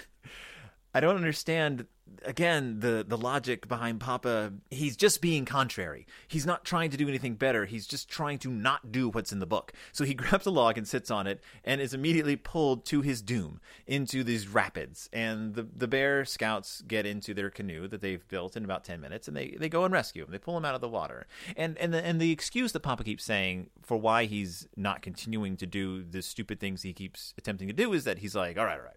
I 0.93 0.99
don't 0.99 1.15
understand 1.15 1.87
again 2.25 2.79
the 2.79 3.03
the 3.07 3.17
logic 3.17 3.67
behind 3.67 3.99
Papa. 3.99 4.53
He's 4.69 4.95
just 4.95 5.21
being 5.21 5.45
contrary. 5.45 6.05
He's 6.27 6.45
not 6.45 6.65
trying 6.65 6.89
to 6.91 6.97
do 6.97 7.07
anything 7.07 7.35
better. 7.35 7.65
He's 7.65 7.87
just 7.87 8.09
trying 8.09 8.39
to 8.39 8.49
not 8.49 8.91
do 8.91 9.09
what's 9.09 9.31
in 9.31 9.39
the 9.39 9.45
book. 9.45 9.73
So 9.91 10.03
he 10.03 10.13
grabs 10.13 10.45
a 10.45 10.51
log 10.51 10.77
and 10.77 10.87
sits 10.87 11.09
on 11.09 11.27
it 11.27 11.41
and 11.63 11.81
is 11.81 11.93
immediately 11.93 12.35
pulled 12.35 12.85
to 12.87 13.01
his 13.01 13.21
doom 13.21 13.59
into 13.87 14.23
these 14.23 14.47
rapids. 14.47 15.09
And 15.11 15.55
the 15.55 15.63
the 15.63 15.87
bear 15.87 16.25
scouts 16.25 16.81
get 16.81 17.05
into 17.05 17.33
their 17.33 17.49
canoe 17.49 17.87
that 17.87 18.01
they've 18.01 18.27
built 18.27 18.55
in 18.55 18.63
about 18.63 18.83
10 18.83 19.01
minutes 19.01 19.27
and 19.27 19.35
they 19.35 19.55
they 19.59 19.69
go 19.69 19.83
and 19.85 19.93
rescue 19.93 20.23
him. 20.23 20.31
They 20.31 20.37
pull 20.37 20.57
him 20.57 20.65
out 20.65 20.75
of 20.75 20.81
the 20.81 20.89
water. 20.89 21.27
And 21.55 21.77
and 21.77 21.93
the 21.93 22.03
and 22.03 22.19
the 22.19 22.31
excuse 22.31 22.71
that 22.73 22.81
Papa 22.81 23.03
keeps 23.03 23.23
saying 23.23 23.69
for 23.81 23.97
why 23.97 24.25
he's 24.25 24.67
not 24.75 25.01
continuing 25.01 25.57
to 25.57 25.65
do 25.65 26.03
the 26.03 26.21
stupid 26.21 26.59
things 26.59 26.83
he 26.83 26.93
keeps 26.93 27.33
attempting 27.37 27.67
to 27.67 27.73
do 27.73 27.93
is 27.93 28.03
that 28.03 28.19
he's 28.19 28.35
like, 28.35 28.57
"All 28.57 28.65
right, 28.65 28.77
all 28.77 28.85
right. 28.85 28.95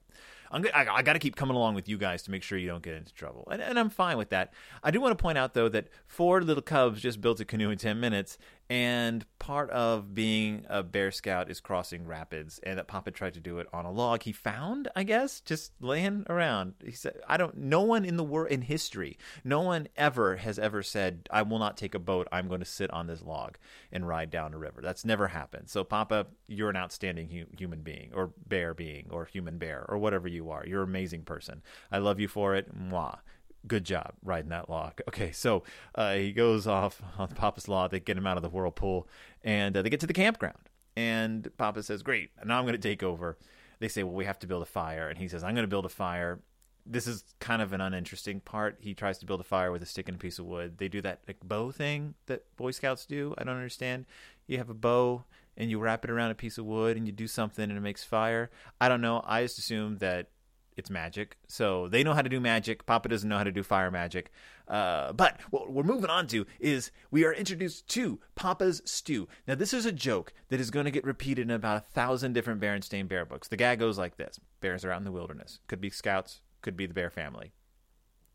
I'm 0.51 0.65
I, 0.75 0.87
I 0.89 1.03
got 1.03 1.15
to 1.15 1.19
keep 1.19 1.37
coming 1.37 1.57
along 1.57 1.75
with 1.75 1.89
you 1.89 1.99
guys 1.99 2.23
to 2.25 2.31
make 2.31 2.43
sure 2.43 2.59
you 2.59 2.69
don't 2.69 2.83
get 2.83 2.95
into 2.95 3.13
trouble, 3.13 3.47
and, 3.51 3.61
and 3.63 3.79
I'm 3.79 3.91
fine 3.91 4.19
with 4.19 4.31
that. 4.31 4.53
I 4.83 4.91
do 4.91 5.01
want 5.01 5.17
to 5.17 5.23
point 5.23 5.39
out 5.39 5.55
though 5.55 5.69
that 5.69 5.89
four 6.07 6.43
little 6.43 6.63
cubs 6.63 7.01
just 7.01 7.21
built 7.21 7.41
a 7.41 7.45
canoe 7.45 7.71
in 7.71 7.79
ten 7.79 8.01
minutes, 8.01 8.39
and 8.69 9.25
part 9.39 9.71
of 9.71 10.15
being 10.15 10.67
a 10.69 10.83
Bear 10.83 11.11
Scout 11.11 11.51
is 11.51 11.61
crossing 11.61 12.07
rapids, 12.07 12.59
and 12.63 12.79
that 12.79 12.89
Papa 12.89 13.11
tried 13.11 13.35
to 13.35 13.41
do 13.41 13.59
it 13.59 13.69
on 13.73 13.85
a 13.85 13.93
log 13.93 14.23
he 14.23 14.33
found, 14.33 14.89
I 14.97 15.05
guess, 15.05 15.41
just 15.41 15.73
laying 15.81 16.27
around. 16.29 16.75
He 16.85 16.93
said, 16.93 17.21
"I 17.29 17.37
don't. 17.37 17.57
No 17.57 17.83
one 17.83 18.05
in 18.05 18.17
the 18.17 18.25
world 18.25 18.51
in 18.51 18.63
history, 18.63 19.19
no 19.45 19.61
one 19.61 19.89
ever 19.97 20.37
has 20.37 20.59
ever 20.59 20.83
said, 20.83 21.29
I 21.31 21.43
will 21.43 21.59
not 21.59 21.77
take 21.77 21.95
a 21.95 21.99
boat. 21.99 22.27
I'm 22.33 22.49
going 22.49 22.61
to 22.61 22.67
sit 22.67 22.91
on 22.91 23.07
this 23.07 23.23
log 23.23 23.57
and 23.93 24.09
ride 24.09 24.31
down 24.31 24.55
a 24.55 24.59
river. 24.59 24.81
That's 24.83 25.05
never 25.05 25.29
happened. 25.29 25.69
So, 25.69 25.85
Papa, 25.85 26.27
you're 26.47 26.71
an 26.71 26.77
outstanding 26.77 27.29
hu- 27.29 27.57
human 27.57 27.83
being, 27.83 28.11
or 28.15 28.33
bear 28.47 28.75
being, 28.75 29.09
or 29.11 29.27
human 29.27 29.59
bear, 29.59 29.85
or 29.89 29.99
whatever 29.99 30.29
you 30.29 30.51
are. 30.51 30.65
You're 30.67 30.83
an 30.83 30.89
amazing 30.89 31.23
person. 31.23 31.63
I 31.91 31.99
love 31.99 32.21
you 32.21 32.29
for 32.29 32.55
it. 32.55 32.77
Mwah." 32.77 33.19
Good 33.67 33.85
job 33.85 34.13
riding 34.23 34.51
that 34.51 34.71
log. 34.71 35.01
Okay, 35.09 35.33
so 35.33 35.63
uh, 35.95 36.15
he 36.15 36.33
goes 36.33 36.67
off 36.67 37.03
on 37.19 37.29
Papa's 37.29 37.69
law. 37.69 37.89
They 37.89 38.01
get 38.01 38.17
him 38.17 38.27
out 38.27 38.37
of 38.37 38.43
the 38.43 38.49
whirlpool, 38.49 39.09
and 39.43 39.77
uh, 39.77 39.83
they 39.83 39.91
get 39.91 40.01
to 40.01 40.07
the 40.07 40.13
campground. 40.13 40.59
And 40.97 41.49
Papa 41.59 41.83
says, 41.83 42.03
Great, 42.03 42.31
now 42.45 42.59
I'm 42.59 42.65
going 42.65 42.73
to 42.73 42.79
take 42.79 43.03
over. 43.03 43.37
They 43.79 43.89
say, 43.89 44.03
Well, 44.03 44.15
we 44.15 44.25
have 44.25 44.39
to 44.41 44.47
build 44.47 44.63
a 44.63 44.67
fire. 44.67 45.09
And 45.09 45.19
he 45.19 45.29
says, 45.29 45.45
I'm 45.45 45.55
going 45.55 45.65
to 45.65 45.69
build 45.69 45.85
a 45.85 45.91
fire. 45.91 46.41
This 46.87 47.07
is 47.07 47.25
kind 47.41 47.61
of 47.61 47.73
an 47.73 47.81
uninteresting 47.81 48.41
part. 48.41 48.79
He 48.81 48.95
tries 48.95 49.19
to 49.19 49.27
build 49.27 49.41
a 49.41 49.45
fire 49.45 49.73
with 49.73 49.83
a 49.83 49.87
stick 49.87 50.09
and 50.09 50.17
a 50.17 50.19
piece 50.19 50.39
of 50.39 50.47
wood. 50.47 50.79
They 50.79 50.89
do 50.89 51.03
that 51.03 51.21
like 51.27 51.41
bow 51.43 51.71
thing 51.73 52.15
that 52.27 52.45
Boy 52.57 52.71
Scouts 52.71 53.07
do. 53.07 53.35
I 53.37 53.45
don't 53.45 53.57
understand. 53.57 54.07
You 54.47 54.59
have 54.59 54.71
a 54.71 54.75
bow 54.75 55.25
and 55.57 55.69
you 55.69 55.79
wrap 55.79 56.05
it 56.05 56.11
around 56.11 56.31
a 56.31 56.37
piece 56.37 56.59
of 56.59 56.65
wood 56.65 56.97
and 56.97 57.07
you 57.07 57.13
do 57.13 57.27
something 57.27 57.65
and 57.65 57.77
it 57.77 57.81
makes 57.81 58.05
fire. 58.05 58.51
I 58.81 58.89
don't 58.89 59.01
know. 59.01 59.23
I 59.27 59.43
just 59.43 59.59
assume 59.59 59.99
that 59.99 60.29
it's 60.77 60.91
magic. 60.91 61.37
So 61.49 61.89
they 61.89 62.05
know 62.05 62.13
how 62.13 62.23
to 62.23 62.29
do 62.29 62.41
magic. 62.41 62.87
Papa 62.87 63.09
doesn't 63.09 63.29
know 63.29 63.39
how 63.39 63.45
to 63.45 63.53
do 63.53 63.63
fire 63.63 63.91
magic. 63.91 64.31
Uh, 64.69 65.13
but 65.13 65.41
what 65.51 65.73
we're 65.73 65.83
moving 65.83 66.11
on 66.11 66.27
to 66.29 66.47
is 66.61 66.91
we 67.11 67.25
are 67.25 67.33
introduced 67.33 67.89
to 67.89 68.21
Papa's 68.35 68.83
Stew. 68.85 69.29
Now, 69.47 69.55
this 69.55 69.73
is 69.73 69.87
a 69.87 69.93
joke 69.93 70.33
that 70.49 70.61
is 70.61 70.71
going 70.71 70.85
to 70.85 70.91
get 70.91 71.05
repeated 71.05 71.43
in 71.43 71.51
about 71.51 71.79
a 71.79 71.81
thousand 71.93 72.35
different 72.35 72.61
Berenstain 72.61 73.09
Bear 73.09 73.25
books. 73.25 73.49
The 73.49 73.57
gag 73.57 73.79
goes 73.79 73.99
like 73.99 74.17
this 74.17 74.39
Bears 74.61 74.85
are 74.85 74.93
out 74.93 74.99
in 74.99 75.05
the 75.05 75.13
wilderness. 75.13 75.61
Could 75.67 75.81
be 75.81 75.91
scouts, 75.91 76.41
could 76.63 76.77
be 76.77 76.87
the 76.87 76.95
bear 76.95 77.11
family. 77.11 77.53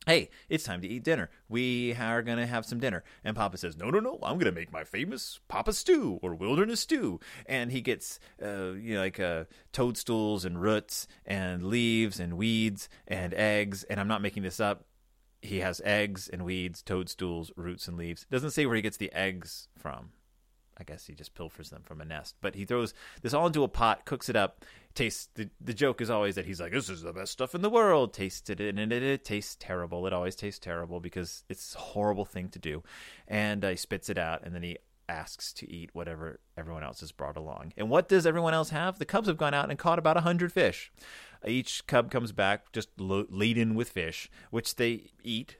Hey, 0.07 0.31
it's 0.49 0.63
time 0.63 0.81
to 0.81 0.87
eat 0.87 1.03
dinner. 1.03 1.29
We 1.47 1.93
are 1.93 2.23
going 2.23 2.39
to 2.39 2.47
have 2.47 2.65
some 2.65 2.79
dinner. 2.79 3.03
And 3.23 3.35
Papa 3.35 3.57
says, 3.57 3.77
No, 3.77 3.91
no, 3.91 3.99
no, 3.99 4.17
I'm 4.23 4.39
going 4.39 4.51
to 4.51 4.51
make 4.51 4.73
my 4.73 4.83
famous 4.83 5.39
Papa 5.47 5.73
stew 5.73 6.17
or 6.23 6.33
wilderness 6.33 6.79
stew. 6.79 7.19
And 7.45 7.71
he 7.71 7.81
gets, 7.81 8.19
uh, 8.43 8.71
you 8.71 8.95
know, 8.95 9.01
like 9.01 9.19
uh, 9.19 9.43
toadstools 9.71 10.43
and 10.43 10.59
roots 10.59 11.07
and 11.23 11.61
leaves 11.61 12.19
and 12.19 12.35
weeds 12.35 12.89
and 13.07 13.31
eggs. 13.35 13.83
And 13.83 13.99
I'm 13.99 14.07
not 14.07 14.23
making 14.23 14.41
this 14.41 14.59
up. 14.59 14.85
He 15.43 15.59
has 15.59 15.81
eggs 15.85 16.27
and 16.27 16.45
weeds, 16.45 16.81
toadstools, 16.81 17.51
roots, 17.55 17.87
and 17.87 17.95
leaves. 17.95 18.25
Doesn't 18.31 18.51
say 18.51 18.65
where 18.65 18.75
he 18.75 18.81
gets 18.81 18.97
the 18.97 19.13
eggs 19.13 19.67
from. 19.77 20.13
I 20.77 20.83
guess 20.83 21.05
he 21.05 21.13
just 21.13 21.35
pilfers 21.35 21.69
them 21.69 21.83
from 21.83 22.01
a 22.01 22.05
nest. 22.05 22.35
But 22.41 22.55
he 22.55 22.65
throws 22.65 22.93
this 23.21 23.33
all 23.33 23.47
into 23.47 23.63
a 23.63 23.67
pot, 23.67 24.05
cooks 24.05 24.29
it 24.29 24.35
up. 24.35 24.65
Tastes 24.93 25.29
the 25.35 25.49
the 25.61 25.73
joke 25.73 26.01
is 26.01 26.09
always 26.09 26.35
that 26.35 26.45
he's 26.45 26.59
like, 26.59 26.73
"This 26.73 26.89
is 26.89 27.01
the 27.01 27.13
best 27.13 27.31
stuff 27.31 27.55
in 27.55 27.61
the 27.61 27.69
world." 27.69 28.13
Tasted 28.13 28.59
it, 28.59 28.77
and 28.77 28.91
it, 28.91 29.03
it 29.03 29.23
tastes 29.23 29.55
terrible. 29.59 30.05
It 30.05 30.13
always 30.13 30.35
tastes 30.35 30.59
terrible 30.59 30.99
because 30.99 31.43
it's 31.47 31.75
a 31.75 31.79
horrible 31.79 32.25
thing 32.25 32.49
to 32.49 32.59
do. 32.59 32.83
And 33.27 33.63
uh, 33.63 33.69
he 33.69 33.75
spits 33.77 34.09
it 34.09 34.17
out, 34.17 34.43
and 34.43 34.53
then 34.53 34.63
he 34.63 34.77
asks 35.07 35.51
to 35.51 35.69
eat 35.69 35.89
whatever 35.93 36.39
everyone 36.57 36.83
else 36.83 37.01
has 37.01 37.11
brought 37.11 37.37
along. 37.37 37.73
And 37.77 37.89
what 37.89 38.07
does 38.07 38.25
everyone 38.25 38.53
else 38.53 38.69
have? 38.69 38.97
The 38.97 39.05
cubs 39.05 39.27
have 39.27 39.37
gone 39.37 39.53
out 39.53 39.69
and 39.69 39.77
caught 39.77 39.99
about 39.99 40.17
a 40.17 40.21
hundred 40.21 40.51
fish. 40.53 40.91
Each 41.45 41.85
cub 41.87 42.11
comes 42.11 42.31
back 42.31 42.71
just 42.71 42.89
lo- 42.97 43.25
laden 43.29 43.75
with 43.75 43.89
fish, 43.89 44.29
which 44.51 44.75
they 44.75 45.11
eat 45.23 45.57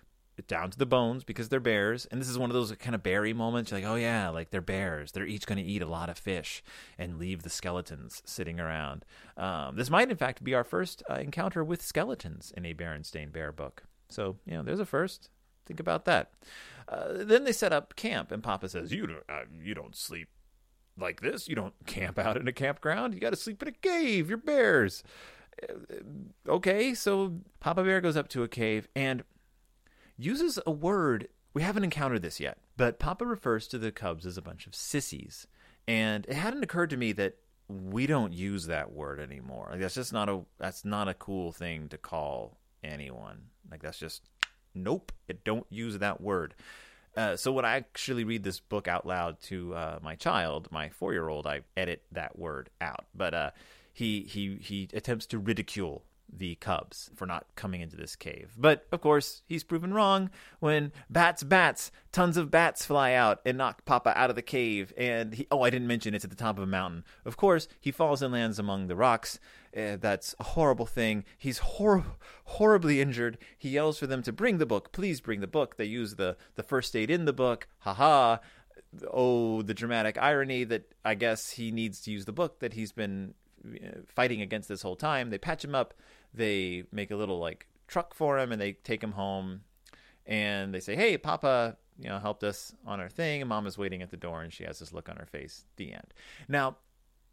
down 0.48 0.72
to 0.72 0.78
the 0.78 0.86
bones 0.86 1.24
because 1.24 1.50
they're 1.50 1.60
bears. 1.60 2.06
And 2.06 2.22
this 2.22 2.30
is 2.30 2.38
one 2.38 2.50
of 2.50 2.54
those 2.54 2.72
kind 2.74 2.96
of 2.96 3.04
berry 3.04 3.34
moments. 3.34 3.72
You're 3.72 3.80
like, 3.80 3.90
oh 3.90 3.96
yeah, 3.96 4.30
like 4.30 4.52
they're 4.52 4.62
bears. 4.62 5.12
They're 5.12 5.26
each 5.26 5.46
going 5.46 5.58
to 5.58 5.64
eat 5.64 5.82
a 5.82 5.88
lot 5.88 6.10
of 6.10 6.18
fish 6.18 6.64
and 6.98 7.18
leave 7.20 7.44
the 7.44 7.50
skeletons 7.50 8.22
sitting 8.26 8.60
around. 8.60 9.06
Um, 9.38 9.76
this 9.76 9.90
might, 9.90 10.10
in 10.10 10.18
fact, 10.18 10.44
be 10.44 10.54
our 10.54 10.64
first 10.64 11.04
uh, 11.10 11.16
encounter 11.16 11.64
with 11.64 11.82
skeletons 11.82 12.54
in 12.56 12.66
a 12.66 12.74
Berenstain 12.74 13.32
Bear 13.32 13.52
book. 13.52 13.84
So, 14.10 14.38
you 14.46 14.54
know, 14.54 14.64
there's 14.64 14.80
a 14.80 14.86
first. 14.86 15.30
Think 15.66 15.80
about 15.80 16.06
that. 16.06 16.32
Uh, 16.88 17.24
then 17.24 17.44
they 17.44 17.52
set 17.52 17.72
up 17.72 17.96
camp, 17.96 18.32
and 18.32 18.44
Papa 18.44 18.68
says, 18.68 18.92
"You 18.92 19.08
don't, 19.08 19.24
uh, 19.30 19.44
you 19.64 19.74
don't 19.74 19.96
sleep 19.96 20.28
like 20.98 21.22
this. 21.22 21.48
You 21.48 21.56
don't 21.56 21.74
camp 21.86 22.20
out 22.20 22.36
in 22.36 22.48
a 22.48 22.52
campground. 22.52 23.14
You 23.14 23.20
got 23.20 23.30
to 23.30 23.36
sleep 23.38 23.62
in 23.62 23.70
a 23.70 23.72
cave. 23.72 24.28
You're 24.28 24.38
bears." 24.38 25.04
Uh, 25.70 25.76
okay, 26.50 26.94
so 26.94 27.40
Papa 27.60 27.84
Bear 27.84 28.02
goes 28.02 28.18
up 28.18 28.28
to 28.30 28.44
a 28.44 28.48
cave, 28.48 28.88
and 28.96 29.24
uses 30.24 30.60
a 30.66 30.72
word. 30.72 31.28
We 31.54 31.62
haven't 31.62 31.84
encountered 31.84 32.22
this 32.22 32.40
yet, 32.40 32.58
but 32.78 33.00
Papa 33.00 33.26
refers 33.26 33.68
to 33.68 33.78
the 33.78 33.92
Cubs 33.92 34.26
as 34.26 34.38
a 34.38 34.42
bunch 34.42 34.68
of 34.68 34.76
sissies. 34.76 35.48
And 35.88 36.26
it 36.28 36.36
hadn't 36.36 36.64
occurred 36.64 36.92
to 36.92 36.98
me 36.98 37.12
that 37.14 37.36
we 37.68 38.08
don't 38.08 38.34
use 38.34 38.68
that 38.68 38.92
word 38.92 39.20
anymore. 39.20 39.70
Like 39.72 39.82
that's 39.82 39.96
just 39.96 40.14
not 40.14 40.30
a 40.30 40.42
that's 40.58 40.86
not 40.86 41.08
a 41.08 41.14
cool 41.14 41.52
thing 41.52 41.90
to 41.90 41.98
call 41.98 42.58
anyone. 42.84 43.44
Like 43.70 43.82
that's 43.82 43.98
just 43.98 44.24
nope. 44.74 45.12
It 45.28 45.44
don't 45.44 45.66
use 45.70 45.98
that 46.00 46.22
word. 46.22 46.56
Uh, 47.16 47.36
so 47.36 47.52
when 47.52 47.66
I 47.66 47.76
actually 47.76 48.24
read 48.24 48.44
this 48.44 48.60
book 48.60 48.88
out 48.88 49.06
loud 49.06 49.42
to 49.44 49.74
uh, 49.76 50.00
my 50.02 50.16
child, 50.16 50.70
my 50.72 50.90
four 50.90 51.12
year 51.12 51.28
old, 51.28 51.46
I 51.46 51.62
edit 51.76 52.04
that 52.12 52.38
word 52.38 52.70
out. 52.80 53.06
But 53.14 53.34
uh, 53.34 53.52
he 53.94 54.22
he 54.22 54.58
he 54.62 54.88
attempts 54.94 55.26
to 55.28 55.40
ridicule 55.40 56.04
the 56.32 56.56
Cubs 56.56 57.10
for 57.16 57.26
not 57.26 57.46
coming 57.56 57.82
into 57.82 57.98
this 57.98 58.16
cave. 58.16 58.54
But 58.58 58.86
of 58.92 59.02
course, 59.02 59.42
he's 59.46 59.64
proven 59.64 59.94
wrong 59.94 60.30
when 60.60 60.92
bats, 61.10 61.44
bats, 61.44 61.92
tons 62.12 62.38
of 62.38 62.50
bats 62.50 62.86
fly 62.86 63.14
out 63.14 63.42
and 63.46 63.58
knock 63.58 63.86
Papa 63.86 64.14
out 64.16 64.30
of 64.30 64.36
the 64.36 64.42
cave. 64.42 64.94
And 64.98 65.34
he, 65.34 65.48
oh, 65.52 65.62
I 65.62 65.70
didn't 65.70 65.88
mention 65.88 66.14
it's 66.14 66.24
at 66.24 66.30
the 66.30 66.36
top 66.36 66.58
of 66.58 66.64
a 66.64 66.68
mountain. 66.68 67.04
Of 67.26 67.38
course, 67.38 67.68
he 67.80 67.92
falls 67.92 68.22
and 68.22 68.34
lands 68.34 68.60
among 68.60 68.88
the 68.88 68.96
rocks. 68.96 69.40
Uh, 69.76 69.98
that's 70.00 70.36
a 70.40 70.44
horrible 70.44 70.86
thing. 70.86 71.24
He's 71.38 71.60
hor- 71.60 72.06
horribly 72.46 73.02
injured. 73.02 73.38
He 73.58 73.70
yells 73.70 74.00
for 74.00 74.08
them 74.08 74.22
to 74.24 74.32
bring 74.34 74.58
the 74.58 74.66
book. 74.66 74.92
Please 74.92 75.22
bring 75.22 75.40
the 75.40 75.48
book. 75.48 75.78
They 75.78 75.86
use 75.86 76.16
the, 76.16 76.38
the 76.56 76.64
first 76.64 76.96
aid 76.96 77.10
in 77.10 77.26
the 77.26 77.34
book. 77.34 77.68
Ha 77.80 77.94
ha. 77.94 78.40
Oh, 79.10 79.62
the 79.62 79.74
dramatic 79.74 80.18
irony 80.18 80.66
that 80.66 80.94
I 81.06 81.16
guess 81.16 81.52
he 81.52 81.72
needs 81.72 82.02
to 82.02 82.12
use 82.12 82.26
the 82.26 82.34
book 82.34 82.60
that 82.60 82.74
he's 82.74 82.92
been 82.92 83.36
fighting 84.08 84.42
against 84.42 84.70
this 84.70 84.82
whole 84.82 84.96
time. 84.96 85.30
They 85.30 85.38
patch 85.38 85.64
him 85.64 85.76
up 85.76 85.94
they 86.34 86.84
make 86.92 87.12
a 87.12 87.16
little 87.16 87.40
like 87.40 87.68
truck 87.88 88.14
for 88.14 88.40
him 88.40 88.52
and 88.52 88.62
they 88.62 88.74
take 88.74 89.04
him 89.04 89.14
home 89.14 89.62
and 90.26 90.74
they 90.74 90.80
say, 90.80 90.96
"Hey, 90.96 91.18
Papa, 91.18 91.78
you 92.00 92.08
know, 92.08 92.20
helped 92.20 92.44
us 92.44 92.74
on 92.86 93.00
our 93.00 93.10
thing." 93.10 93.42
And 93.42 93.50
Mom 93.50 93.68
is 93.68 93.78
waiting 93.78 94.02
at 94.02 94.12
the 94.12 94.18
door 94.18 94.42
and 94.42 94.54
she 94.54 94.64
has 94.64 94.80
this 94.80 94.94
look 94.94 95.10
on 95.10 95.18
her 95.18 95.26
face. 95.26 95.66
The 95.76 95.94
end. 95.94 96.14
Now, 96.48 96.78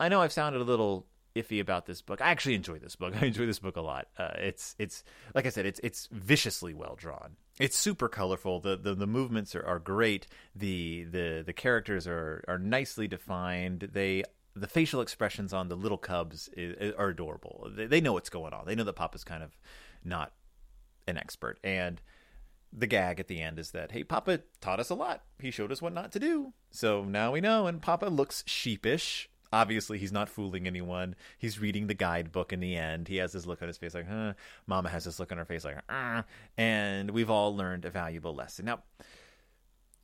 I 0.00 0.08
know 0.08 0.20
I've 0.20 0.32
sounded 0.32 0.61
a 0.61 0.64
little 0.64 1.06
iffy 1.37 1.61
about 1.61 1.87
this 1.87 2.02
book. 2.02 2.20
I 2.20 2.30
actually 2.30 2.54
enjoy 2.54 2.78
this 2.78 2.97
book. 2.97 3.14
I 3.20 3.26
enjoy 3.26 3.47
this 3.47 3.58
book 3.58 3.76
a 3.76 3.80
lot. 3.80 4.08
Uh, 4.18 4.32
it's 4.38 4.75
it's 4.78 5.04
like 5.35 5.47
I 5.47 5.50
said, 5.50 5.66
it's 5.66 5.80
it's 5.82 6.08
viciously 6.11 6.75
well 6.75 6.97
drawn. 6.97 7.37
It's 7.61 7.76
super 7.76 8.08
colorful. 8.08 8.61
The 8.61 8.76
the, 8.76 8.94
the 8.94 9.06
movements 9.06 9.54
are, 9.54 9.64
are 9.64 9.78
great. 9.78 10.26
The 10.56 11.04
the 11.04 11.42
the 11.44 11.52
characters 11.52 12.06
are 12.06 12.44
are 12.49 12.58
nicely 12.58 13.06
defined. 13.06 13.90
They 13.92 14.25
the 14.60 14.66
facial 14.66 15.00
expressions 15.00 15.52
on 15.52 15.68
the 15.68 15.76
little 15.76 15.98
cubs 15.98 16.48
is, 16.56 16.94
are 16.96 17.08
adorable. 17.08 17.70
They, 17.74 17.86
they 17.86 18.00
know 18.00 18.12
what's 18.12 18.30
going 18.30 18.52
on. 18.52 18.66
They 18.66 18.74
know 18.74 18.84
that 18.84 18.94
Papa's 18.94 19.24
kind 19.24 19.42
of 19.42 19.58
not 20.04 20.32
an 21.06 21.16
expert. 21.16 21.58
And 21.64 22.00
the 22.72 22.86
gag 22.86 23.18
at 23.18 23.28
the 23.28 23.40
end 23.40 23.58
is 23.58 23.70
that, 23.70 23.92
hey, 23.92 24.04
Papa 24.04 24.40
taught 24.60 24.80
us 24.80 24.90
a 24.90 24.94
lot. 24.94 25.22
He 25.40 25.50
showed 25.50 25.72
us 25.72 25.80
what 25.80 25.94
not 25.94 26.12
to 26.12 26.18
do. 26.18 26.52
So 26.70 27.04
now 27.04 27.32
we 27.32 27.40
know. 27.40 27.66
And 27.66 27.80
Papa 27.80 28.06
looks 28.06 28.44
sheepish. 28.46 29.28
Obviously, 29.50 29.98
he's 29.98 30.12
not 30.12 30.28
fooling 30.28 30.66
anyone. 30.66 31.16
He's 31.38 31.58
reading 31.58 31.86
the 31.86 31.94
guidebook 31.94 32.52
in 32.52 32.60
the 32.60 32.76
end. 32.76 33.08
He 33.08 33.16
has 33.16 33.32
this 33.32 33.46
look 33.46 33.62
on 33.62 33.68
his 33.68 33.78
face 33.78 33.94
like, 33.94 34.08
huh. 34.08 34.34
Mama 34.66 34.90
has 34.90 35.04
this 35.04 35.18
look 35.18 35.32
on 35.32 35.38
her 35.38 35.46
face 35.46 35.64
like, 35.64 35.78
ah. 35.88 36.24
And 36.58 37.10
we've 37.12 37.30
all 37.30 37.56
learned 37.56 37.86
a 37.86 37.90
valuable 37.90 38.34
lesson. 38.34 38.66
Now, 38.66 38.80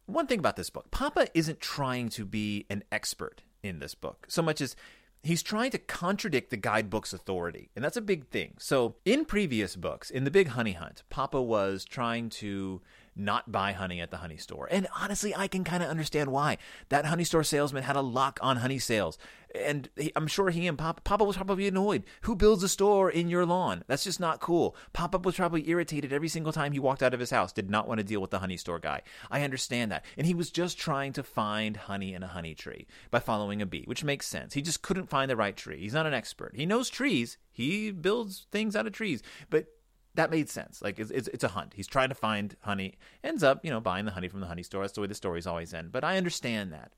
one 0.07 0.27
thing 0.27 0.39
about 0.39 0.57
this 0.57 0.71
book 0.71 0.91
Papa 0.91 1.29
isn't 1.35 1.61
trying 1.61 2.09
to 2.11 2.25
be 2.25 2.67
an 2.71 2.85
expert 2.91 3.43
in 3.65 3.79
this 3.79 3.95
book 3.95 4.27
so 4.29 4.43
much 4.43 4.61
as 4.61 4.77
he's 5.25 5.43
trying 5.43 5.71
to 5.71 5.79
contradict 5.79 6.51
the 6.51 6.57
guidebook's 6.57 7.13
authority. 7.13 7.71
And 7.75 7.85
that's 7.85 7.97
a 7.97 8.03
big 8.03 8.29
thing. 8.29 8.55
So, 8.59 8.97
in 9.05 9.25
previous 9.25 9.75
books, 9.75 10.11
in 10.11 10.25
The 10.25 10.31
Big 10.31 10.49
Honey 10.49 10.73
Hunt, 10.73 11.03
Papa 11.11 11.41
was 11.41 11.85
trying 11.85 12.29
to 12.31 12.83
not 13.17 13.51
buy 13.51 13.73
honey 13.73 14.01
at 14.01 14.11
the 14.11 14.19
honey 14.19 14.37
store. 14.37 14.69
And 14.71 14.87
honestly, 15.01 15.35
I 15.35 15.49
can 15.49 15.65
kind 15.65 15.83
of 15.83 15.89
understand 15.89 16.31
why. 16.31 16.59
That 16.89 17.07
honey 17.07 17.25
store 17.25 17.45
salesman 17.45 17.85
had 17.85 17.97
a 17.97 18.01
lock 18.01 18.39
on 18.43 18.59
honey 18.59 18.79
sales. 18.79 19.19
And 19.55 19.89
he, 19.97 20.13
I'm 20.17 20.27
sure 20.27 20.51
he 20.51 20.67
and 20.67 20.77
Papa, 20.77 21.03
Papa 21.03 21.25
was 21.25 21.37
probably 21.37 21.69
annoyed. 21.69 22.05
Who 22.23 22.35
builds 22.35 22.63
a 22.63 22.69
store 22.69 23.11
in 23.11 23.29
your 23.29 23.47
lawn? 23.47 23.85
That's 23.87 24.05
just 24.05 24.19
not 24.19 24.41
cool. 24.41 24.77
Papa 24.93 25.19
was 25.19 25.37
probably 25.37 25.69
irritated 25.69 26.13
every 26.13 26.29
single 26.29 26.53
time 26.53 26.73
he 26.73 26.81
walked 26.81 27.03
out 27.03 27.15
of 27.15 27.21
his 27.21 27.31
house, 27.31 27.53
did 27.53 27.71
not 27.71 27.87
want 27.87 27.99
to 27.99 28.05
deal 28.05 28.21
with 28.21 28.31
the 28.31 28.41
honey 28.41 28.57
store 28.57 28.79
guy. 28.79 29.03
I 29.31 29.43
understand 29.43 29.93
that. 29.93 30.05
And 30.19 30.27
he 30.27 30.35
was 30.35 30.51
just 30.51 30.79
trying 30.79 31.13
to 31.15 31.23
find 31.23 31.77
honey 31.77 32.15
in 32.15 32.23
a 32.23 32.29
honey 32.29 32.55
tree 32.55 32.87
by 33.11 33.21
following 33.21 33.63
a 33.63 33.67
bee, 33.67 33.85
which 33.87 34.05
makes 34.05 34.27
sense. 34.27 34.55
He 34.55 34.63
just 34.63 34.83
couldn't 34.83 35.09
find 35.09 35.31
the 35.31 35.37
right 35.37 35.57
tree. 35.57 35.81
He's 35.81 35.95
not 35.95 36.07
an 36.07 36.15
expert. 36.15 36.53
He 36.57 36.67
knows 36.67 36.91
trees, 36.91 37.39
he 37.53 37.91
builds 37.93 38.47
things 38.51 38.75
out 38.75 38.87
of 38.87 38.93
trees, 38.93 39.23
but 39.51 39.67
that 40.15 40.31
made 40.31 40.49
sense. 40.49 40.81
Like 40.81 40.99
it's, 40.99 41.11
it's, 41.11 41.29
it's 41.29 41.45
a 41.45 41.49
hunt. 41.49 41.75
He's 41.75 41.87
trying 41.87 42.09
to 42.09 42.15
find 42.15 42.57
honey. 42.61 42.95
Ends 43.23 43.43
up, 43.43 43.65
you 43.65 43.71
know, 43.71 43.81
buying 43.81 44.05
the 44.05 44.13
honey 44.13 44.29
from 44.29 44.41
the 44.41 44.47
honey 44.47 44.63
store. 44.63 44.83
That's 44.83 44.93
the 44.93 45.01
way 45.01 45.07
the 45.07 45.15
stories 45.15 45.47
always 45.47 45.75
end. 45.75 45.93
But 45.93 46.05
I 46.05 46.17
understand 46.17 46.73
that. 46.73 46.93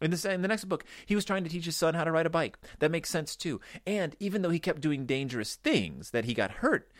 In 0.00 0.10
the, 0.10 0.32
in 0.32 0.42
the 0.42 0.48
next 0.48 0.64
book, 0.64 0.84
he 1.06 1.14
was 1.14 1.24
trying 1.24 1.44
to 1.44 1.50
teach 1.50 1.64
his 1.64 1.76
son 1.76 1.94
how 1.94 2.04
to 2.04 2.12
ride 2.12 2.26
a 2.26 2.30
bike. 2.30 2.58
That 2.80 2.90
makes 2.90 3.10
sense 3.10 3.36
too. 3.36 3.60
And 3.86 4.14
even 4.20 4.42
though 4.42 4.50
he 4.50 4.58
kept 4.58 4.80
doing 4.80 5.06
dangerous 5.06 5.56
things 5.56 6.10
that 6.10 6.26
he 6.26 6.34
got 6.34 6.50
hurt 6.50 6.90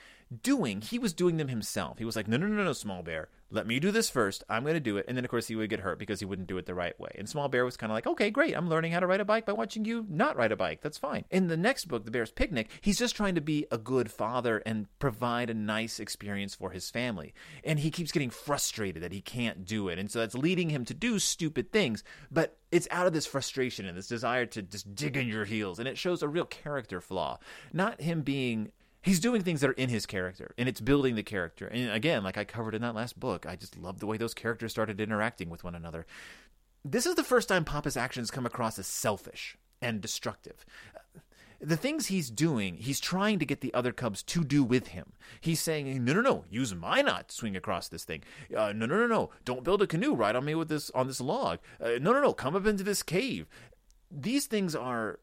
doing, 0.42 0.80
he 0.80 0.98
was 0.98 1.12
doing 1.12 1.36
them 1.36 1.48
himself. 1.48 1.98
He 1.98 2.04
was 2.04 2.16
like, 2.16 2.28
no, 2.28 2.36
no, 2.36 2.46
no, 2.46 2.64
no, 2.64 2.72
small 2.72 3.02
bear. 3.02 3.28
Let 3.50 3.66
me 3.66 3.78
do 3.78 3.90
this 3.90 4.10
first. 4.10 4.42
I'm 4.48 4.62
going 4.62 4.74
to 4.74 4.80
do 4.80 4.96
it. 4.96 5.04
And 5.06 5.16
then, 5.16 5.24
of 5.24 5.30
course, 5.30 5.46
he 5.46 5.54
would 5.54 5.70
get 5.70 5.80
hurt 5.80 5.98
because 5.98 6.18
he 6.18 6.26
wouldn't 6.26 6.48
do 6.48 6.58
it 6.58 6.66
the 6.66 6.74
right 6.74 6.98
way. 6.98 7.10
And 7.16 7.28
Small 7.28 7.48
Bear 7.48 7.64
was 7.64 7.76
kind 7.76 7.92
of 7.92 7.94
like, 7.94 8.06
okay, 8.06 8.30
great. 8.30 8.56
I'm 8.56 8.68
learning 8.68 8.92
how 8.92 9.00
to 9.00 9.06
ride 9.06 9.20
a 9.20 9.24
bike 9.24 9.46
by 9.46 9.52
watching 9.52 9.84
you 9.84 10.04
not 10.08 10.36
ride 10.36 10.52
a 10.52 10.56
bike. 10.56 10.80
That's 10.82 10.98
fine. 10.98 11.24
In 11.30 11.46
the 11.46 11.56
next 11.56 11.86
book, 11.86 12.04
The 12.04 12.10
Bear's 12.10 12.32
Picnic, 12.32 12.68
he's 12.80 12.98
just 12.98 13.14
trying 13.14 13.36
to 13.36 13.40
be 13.40 13.66
a 13.70 13.78
good 13.78 14.10
father 14.10 14.62
and 14.66 14.86
provide 14.98 15.48
a 15.48 15.54
nice 15.54 16.00
experience 16.00 16.54
for 16.54 16.70
his 16.70 16.90
family. 16.90 17.34
And 17.62 17.78
he 17.78 17.90
keeps 17.90 18.12
getting 18.12 18.30
frustrated 18.30 19.02
that 19.02 19.12
he 19.12 19.20
can't 19.20 19.64
do 19.64 19.88
it. 19.88 19.98
And 19.98 20.10
so 20.10 20.18
that's 20.18 20.34
leading 20.34 20.70
him 20.70 20.84
to 20.86 20.94
do 20.94 21.18
stupid 21.18 21.72
things. 21.72 22.02
But 22.30 22.58
it's 22.72 22.88
out 22.90 23.06
of 23.06 23.12
this 23.12 23.26
frustration 23.26 23.86
and 23.86 23.96
this 23.96 24.08
desire 24.08 24.46
to 24.46 24.62
just 24.62 24.94
dig 24.94 25.16
in 25.16 25.28
your 25.28 25.44
heels. 25.44 25.78
And 25.78 25.86
it 25.86 25.96
shows 25.96 26.22
a 26.22 26.28
real 26.28 26.44
character 26.44 27.00
flaw. 27.00 27.38
Not 27.72 28.00
him 28.00 28.22
being 28.22 28.72
he's 29.06 29.20
doing 29.20 29.42
things 29.42 29.60
that 29.60 29.70
are 29.70 29.74
in 29.74 29.88
his 29.88 30.04
character 30.04 30.52
and 30.58 30.68
it's 30.68 30.80
building 30.80 31.14
the 31.14 31.22
character 31.22 31.66
and 31.68 31.90
again 31.90 32.22
like 32.22 32.36
i 32.36 32.44
covered 32.44 32.74
in 32.74 32.82
that 32.82 32.94
last 32.94 33.18
book 33.18 33.46
i 33.46 33.56
just 33.56 33.78
love 33.78 34.00
the 34.00 34.06
way 34.06 34.16
those 34.16 34.34
characters 34.34 34.72
started 34.72 35.00
interacting 35.00 35.48
with 35.48 35.64
one 35.64 35.74
another 35.74 36.04
this 36.84 37.06
is 37.06 37.14
the 37.14 37.24
first 37.24 37.48
time 37.48 37.64
papa's 37.64 37.96
actions 37.96 38.30
come 38.30 38.44
across 38.44 38.78
as 38.78 38.86
selfish 38.86 39.56
and 39.80 40.00
destructive 40.00 40.66
the 41.60 41.76
things 41.76 42.06
he's 42.06 42.28
doing, 42.30 42.76
he's 42.76 43.00
trying 43.00 43.38
to 43.38 43.46
get 43.46 43.60
the 43.60 43.72
other 43.72 43.92
cubs 43.92 44.22
to 44.24 44.44
do 44.44 44.62
with 44.62 44.88
him. 44.88 45.12
He's 45.40 45.60
saying, 45.60 46.04
"No, 46.04 46.12
no, 46.12 46.20
no, 46.20 46.44
use 46.50 46.74
my 46.74 47.00
knot 47.00 47.28
to 47.28 47.34
swing 47.34 47.56
across 47.56 47.88
this 47.88 48.04
thing. 48.04 48.24
Uh, 48.54 48.72
no, 48.72 48.86
no, 48.86 48.98
no, 48.98 49.06
no, 49.06 49.30
don't 49.44 49.64
build 49.64 49.82
a 49.82 49.86
canoe. 49.86 50.14
Ride 50.14 50.36
on 50.36 50.44
me 50.44 50.54
with 50.54 50.68
this 50.68 50.90
on 50.90 51.06
this 51.06 51.20
log. 51.20 51.60
Uh, 51.80 51.92
no, 52.00 52.12
no, 52.12 52.20
no, 52.20 52.32
come 52.32 52.54
up 52.54 52.66
into 52.66 52.84
this 52.84 53.02
cave." 53.02 53.46
These 54.10 54.46
things 54.46 54.74
are 54.74 55.20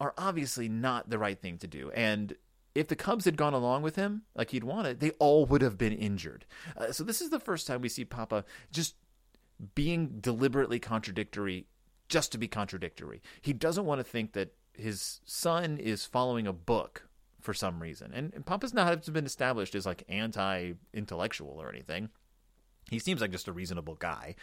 are 0.00 0.12
obviously 0.18 0.68
not 0.68 1.08
the 1.08 1.18
right 1.18 1.40
thing 1.40 1.58
to 1.58 1.66
do, 1.66 1.90
and 1.92 2.34
if 2.76 2.88
the 2.88 2.96
Cubs 2.96 3.24
had 3.24 3.36
gone 3.36 3.54
along 3.54 3.82
with 3.82 3.96
him 3.96 4.22
like 4.34 4.50
he'd 4.50 4.64
wanted, 4.64 5.00
they 5.00 5.10
all 5.12 5.46
would 5.46 5.62
have 5.62 5.78
been 5.78 5.92
injured. 5.92 6.44
Uh, 6.76 6.92
so 6.92 7.04
this 7.04 7.20
is 7.20 7.30
the 7.30 7.40
first 7.40 7.66
time 7.66 7.80
we 7.80 7.88
see 7.88 8.04
Papa 8.04 8.44
just 8.70 8.94
being 9.74 10.18
deliberately 10.20 10.78
contradictory 10.78 11.66
just 12.08 12.32
to 12.32 12.38
be 12.38 12.46
contradictory. 12.46 13.22
He 13.40 13.52
doesn't 13.52 13.86
want 13.86 13.98
to 13.98 14.04
think 14.04 14.32
that 14.34 14.54
his 14.72 15.20
son 15.24 15.78
is 15.78 16.04
following 16.04 16.46
a 16.46 16.52
book 16.52 17.08
for 17.40 17.54
some 17.54 17.80
reason. 17.80 18.12
And, 18.12 18.32
and 18.34 18.44
Papa's 18.44 18.74
not 18.74 19.12
been 19.12 19.26
established 19.26 19.74
as 19.74 19.86
like 19.86 20.04
anti 20.08 20.72
intellectual 20.92 21.56
or 21.58 21.70
anything. 21.70 22.10
He 22.90 22.98
seems 22.98 23.20
like 23.20 23.32
just 23.32 23.48
a 23.48 23.52
reasonable 23.52 23.96
guy. 23.96 24.36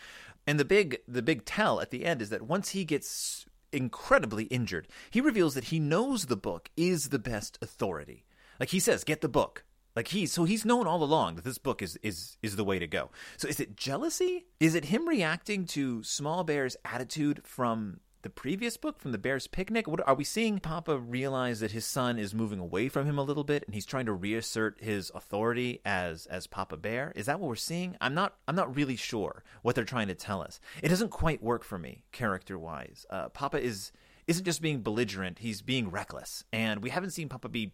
And 0.45 0.59
the 0.59 0.65
big 0.65 0.99
the 1.07 1.21
big 1.21 1.45
tell 1.45 1.79
at 1.79 1.91
the 1.91 2.05
end 2.05 2.21
is 2.21 2.29
that 2.29 2.41
once 2.41 2.69
he 2.69 2.83
gets 2.83 3.45
incredibly 3.73 4.45
injured. 4.45 4.87
He 5.11 5.21
reveals 5.21 5.55
that 5.55 5.65
he 5.65 5.79
knows 5.79 6.25
the 6.25 6.35
book 6.35 6.69
is 6.77 7.09
the 7.09 7.19
best 7.19 7.57
authority. 7.61 8.25
Like 8.59 8.69
he 8.69 8.79
says, 8.79 9.03
get 9.03 9.21
the 9.21 9.29
book. 9.29 9.63
Like 9.95 10.07
he's 10.07 10.31
so 10.31 10.43
he's 10.43 10.65
known 10.65 10.87
all 10.87 11.03
along 11.03 11.35
that 11.35 11.43
this 11.43 11.59
book 11.59 11.81
is 11.81 11.97
is 12.01 12.37
is 12.41 12.55
the 12.55 12.63
way 12.63 12.79
to 12.79 12.87
go. 12.87 13.11
So 13.37 13.47
is 13.47 13.59
it 13.59 13.77
jealousy? 13.77 14.45
Is 14.59 14.73
it 14.73 14.85
him 14.85 15.07
reacting 15.07 15.65
to 15.67 16.03
Small 16.03 16.43
Bear's 16.43 16.75
attitude 16.83 17.41
from 17.45 17.99
the 18.23 18.29
previous 18.29 18.77
book 18.77 18.99
from 18.99 19.11
the 19.11 19.17
Bear's 19.17 19.47
Picnic? 19.47 19.87
What 19.87 20.05
are 20.07 20.15
we 20.15 20.23
seeing 20.23 20.59
Papa 20.59 20.97
realize 20.97 21.59
that 21.59 21.71
his 21.71 21.85
son 21.85 22.17
is 22.17 22.33
moving 22.33 22.59
away 22.59 22.89
from 22.89 23.05
him 23.05 23.19
a 23.19 23.23
little 23.23 23.43
bit 23.43 23.63
and 23.65 23.75
he's 23.75 23.85
trying 23.85 24.05
to 24.05 24.13
reassert 24.13 24.81
his 24.81 25.11
authority 25.13 25.81
as 25.85 26.25
as 26.27 26.47
Papa 26.47 26.77
Bear? 26.77 27.11
Is 27.15 27.27
that 27.27 27.39
what 27.39 27.49
we're 27.49 27.55
seeing? 27.55 27.95
I'm 28.01 28.13
not 28.13 28.35
I'm 28.47 28.55
not 28.55 28.75
really 28.75 28.95
sure 28.95 29.43
what 29.61 29.75
they're 29.75 29.83
trying 29.83 30.07
to 30.07 30.15
tell 30.15 30.41
us. 30.41 30.59
It 30.81 30.89
doesn't 30.89 31.09
quite 31.09 31.43
work 31.43 31.63
for 31.63 31.77
me 31.77 32.03
character-wise. 32.11 33.05
Uh, 33.09 33.29
Papa 33.29 33.61
is 33.61 33.91
isn't 34.25 34.45
just 34.45 34.61
being 34.61 34.81
belligerent, 34.81 35.39
he's 35.39 35.61
being 35.61 35.91
reckless. 35.91 36.45
And 36.53 36.81
we 36.81 36.89
haven't 36.89 37.11
seen 37.11 37.27
Papa 37.29 37.49
be 37.49 37.73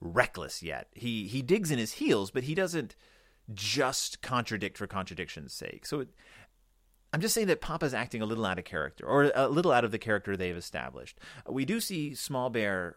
reckless 0.00 0.62
yet. 0.62 0.88
He 0.94 1.28
he 1.28 1.42
digs 1.42 1.70
in 1.70 1.78
his 1.78 1.92
heels, 1.92 2.30
but 2.30 2.44
he 2.44 2.54
doesn't 2.54 2.96
just 3.52 4.22
contradict 4.22 4.78
for 4.78 4.86
contradiction's 4.86 5.52
sake. 5.52 5.84
So 5.84 6.00
it, 6.00 6.08
I'm 7.12 7.20
just 7.20 7.34
saying 7.34 7.48
that 7.48 7.60
Papa's 7.60 7.94
acting 7.94 8.22
a 8.22 8.26
little 8.26 8.46
out 8.46 8.58
of 8.58 8.64
character, 8.64 9.04
or 9.06 9.32
a 9.34 9.48
little 9.48 9.72
out 9.72 9.84
of 9.84 9.90
the 9.90 9.98
character 9.98 10.36
they've 10.36 10.56
established. 10.56 11.18
We 11.48 11.64
do 11.64 11.80
see 11.80 12.14
Small 12.14 12.50
Bear 12.50 12.96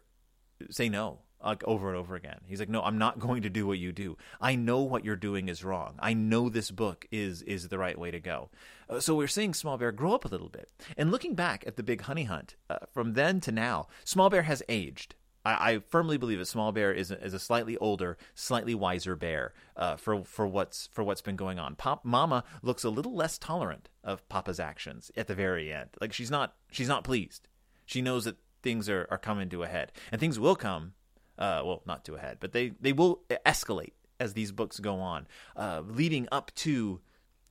say 0.69 0.89
no 0.89 1.19
like 1.43 1.63
over 1.65 1.89
and 1.89 1.97
over 1.97 2.15
again. 2.15 2.39
He's 2.45 2.59
like, 2.59 2.69
"No, 2.69 2.81
I'm 2.81 2.97
not 2.97 3.19
going 3.27 3.41
to 3.43 3.49
do 3.49 3.67
what 3.67 3.77
you 3.77 3.91
do. 3.91 4.17
I 4.39 4.55
know 4.55 4.81
what 4.81 5.03
you're 5.05 5.15
doing 5.15 5.49
is 5.49 5.63
wrong. 5.63 5.95
I 5.99 6.13
know 6.13 6.49
this 6.49 6.71
book 6.71 7.05
is 7.11 7.41
is 7.43 7.67
the 7.67 7.77
right 7.77 7.97
way 7.97 8.11
to 8.11 8.19
go." 8.19 8.49
Uh, 8.89 8.99
so 8.99 9.15
we're 9.15 9.27
seeing 9.27 9.53
Small 9.53 9.77
Bear 9.77 9.91
grow 9.91 10.13
up 10.13 10.25
a 10.25 10.29
little 10.29 10.49
bit. 10.49 10.69
And 10.97 11.11
looking 11.11 11.35
back 11.35 11.63
at 11.67 11.75
the 11.75 11.83
Big 11.83 12.01
Honey 12.01 12.23
Hunt, 12.23 12.55
uh, 12.69 12.79
from 12.93 13.13
then 13.13 13.39
to 13.41 13.51
now, 13.51 13.87
Small 14.03 14.29
Bear 14.29 14.43
has 14.43 14.63
aged. 14.69 15.15
I, 15.45 15.73
I 15.73 15.79
firmly 15.89 16.17
believe 16.17 16.39
that 16.39 16.45
Small 16.45 16.71
Bear 16.71 16.91
is 16.93 17.11
a, 17.11 17.23
is 17.23 17.33
a 17.33 17.39
slightly 17.39 17.77
older, 17.77 18.17
slightly 18.35 18.75
wiser 18.75 19.15
bear 19.15 19.53
uh, 19.75 19.95
for 19.97 20.23
for 20.23 20.47
what's 20.47 20.87
for 20.91 21.03
what's 21.03 21.21
been 21.21 21.35
going 21.35 21.59
on. 21.59 21.75
Pop 21.75 22.05
Mama 22.05 22.43
looks 22.61 22.83
a 22.83 22.89
little 22.89 23.15
less 23.15 23.37
tolerant 23.37 23.89
of 24.03 24.27
Papa's 24.29 24.59
actions 24.59 25.11
at 25.15 25.27
the 25.27 25.35
very 25.35 25.71
end. 25.71 25.89
Like 25.99 26.13
she's 26.13 26.31
not 26.31 26.55
she's 26.71 26.87
not 26.87 27.03
pleased. 27.03 27.47
She 27.85 28.01
knows 28.01 28.25
that 28.25 28.37
things 28.61 28.87
are, 28.89 29.07
are 29.11 29.17
coming 29.17 29.49
to 29.49 29.63
a 29.63 29.67
head, 29.67 29.91
and 30.11 30.19
things 30.19 30.39
will 30.39 30.55
come. 30.55 30.93
Uh, 31.37 31.61
well, 31.65 31.81
not 31.85 32.05
to 32.05 32.15
a 32.15 32.19
head, 32.19 32.37
but 32.39 32.51
they 32.51 32.73
they 32.79 32.93
will 32.93 33.21
escalate 33.45 33.93
as 34.19 34.33
these 34.33 34.51
books 34.51 34.79
go 34.79 34.99
on, 34.99 35.27
uh, 35.55 35.81
leading 35.85 36.27
up 36.31 36.53
to 36.55 37.01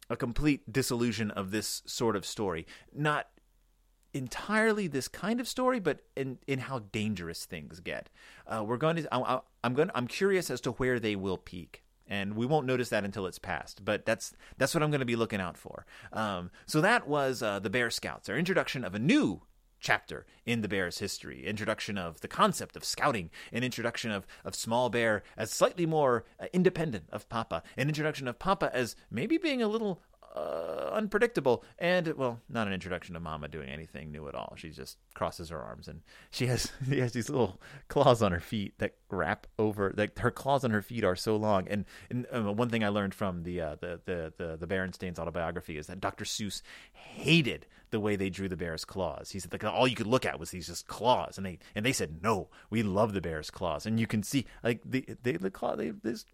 a 0.09 0.16
complete 0.16 0.71
disillusion 0.71 1.31
of 1.31 1.51
this 1.51 1.83
sort 1.87 2.16
of 2.16 2.25
story. 2.25 2.66
Not 2.95 3.29
entirely 4.14 4.87
this 4.87 5.09
kind 5.09 5.40
of 5.40 5.48
story, 5.48 5.81
but 5.81 6.01
in 6.16 6.38
in 6.46 6.61
how 6.61 6.81
dangerous 6.92 7.44
things 7.44 7.81
get. 7.81 8.11
Uh, 8.46 8.64
we're 8.66 8.77
going 8.77 8.96
to. 8.96 9.14
I, 9.14 9.40
I'm 9.64 9.75
going. 9.75 9.90
I'm 9.94 10.07
curious 10.07 10.51
as 10.51 10.61
to 10.62 10.72
where 10.72 10.98
they 10.98 11.16
will 11.16 11.38
peak. 11.38 11.83
And 12.09 12.35
we 12.35 12.44
won't 12.44 12.66
notice 12.66 12.90
that 12.90 13.05
until 13.05 13.27
it's 13.27 13.38
past, 13.38 13.85
but 13.85 14.05
that's 14.05 14.35
that's 14.59 14.75
what 14.75 14.83
I'm 14.83 14.90
going 14.90 15.01
to 15.01 15.07
be 15.07 15.16
looking 15.16 15.40
out 15.40 15.57
for. 15.57 15.87
Um, 16.12 16.51
so 16.66 16.81
that 16.81 17.09
was 17.09 17.42
uh, 17.42 17.59
the 17.59 17.70
Bear 17.70 17.90
Scouts, 17.90 18.29
our 18.29 18.37
introduction 18.37 18.85
of 18.85 18.94
a 18.94 18.98
new 18.98 19.42
chapter 19.83 20.25
in 20.46 20.62
the 20.62 20.68
bear's 20.68 20.98
history 20.98 21.44
introduction 21.44 21.98
of 21.98 22.20
the 22.20 22.29
concept 22.29 22.77
of 22.77 22.85
scouting 22.85 23.29
an 23.53 23.64
introduction 23.64 24.12
of, 24.12 24.25
of 24.44 24.55
small 24.55 24.88
bear 24.88 25.25
as 25.37 25.51
slightly 25.51 25.85
more 25.85 26.25
uh, 26.38 26.46
independent 26.53 27.05
of 27.11 27.29
papa 27.29 27.62
an 27.77 27.88
introduction 27.88 28.29
of 28.29 28.38
papa 28.38 28.70
as 28.72 28.94
maybe 29.11 29.37
being 29.37 29.61
a 29.61 29.66
little 29.66 30.01
uh, 30.35 30.90
unpredictable. 30.92 31.62
And 31.79 32.07
well, 32.14 32.40
not 32.49 32.66
an 32.66 32.73
introduction 32.73 33.14
to 33.14 33.21
Mama 33.21 33.49
doing 33.49 33.68
anything 33.68 34.11
new 34.11 34.29
at 34.29 34.35
all. 34.35 34.55
She 34.57 34.71
just 34.71 34.99
crosses 35.14 35.51
her 35.51 35.61
arms 35.61 35.88
and 35.88 36.01
she 36.31 36.47
has 36.47 36.73
she 36.88 37.01
has 37.01 37.12
these 37.12 37.29
little 37.29 37.61
claws 37.88 38.23
on 38.23 38.33
her 38.33 38.40
feet 38.40 38.79
that 38.79 38.95
wrap 39.11 39.47
over. 39.59 39.92
Like 39.97 40.18
her 40.18 40.31
claws 40.31 40.64
on 40.64 40.71
her 40.71 40.83
feet 40.83 41.05
are 41.05 41.16
so 41.16 41.37
long. 41.37 41.68
And, 41.68 41.85
and 42.11 42.27
uh, 42.35 42.53
one 42.53 42.71
thing 42.71 42.85
I 42.85 42.88
learned 42.88 43.14
from 43.14 43.42
the 43.42 43.61
uh, 43.61 43.77
the 43.81 44.01
the 44.05 44.33
the, 44.37 44.57
the 44.57 44.66
Berenstain's 44.66 45.18
autobiography 45.18 45.77
is 45.77 45.87
that 45.88 46.01
Dr. 46.01 46.25
Seuss 46.25 46.62
hated 46.92 47.66
the 47.90 48.01
way 48.01 48.16
they 48.16 48.31
drew 48.31 48.49
the 48.49 48.57
bear's 48.57 48.85
claws. 48.87 49.31
He 49.31 49.38
said 49.38 49.53
like 49.53 49.64
all 49.64 49.87
you 49.87 49.97
could 49.97 50.07
look 50.07 50.25
at 50.25 50.40
was 50.40 50.51
these 50.51 50.66
just 50.66 50.87
claws, 50.87 51.37
and 51.37 51.47
they 51.47 51.59
and 51.75 51.85
they 51.85 51.92
said 51.92 52.23
no, 52.23 52.49
we 52.71 52.83
love 52.83 53.12
the 53.12 53.21
bear's 53.21 53.51
claws, 53.51 53.85
and 53.85 54.01
you 54.01 54.07
can 54.07 54.23
see 54.23 54.47
like 54.64 54.81
the 54.85 55.05
they 55.23 55.33
the 55.33 55.51
claw 55.51 55.77
they 55.77 55.90
this 55.90 56.25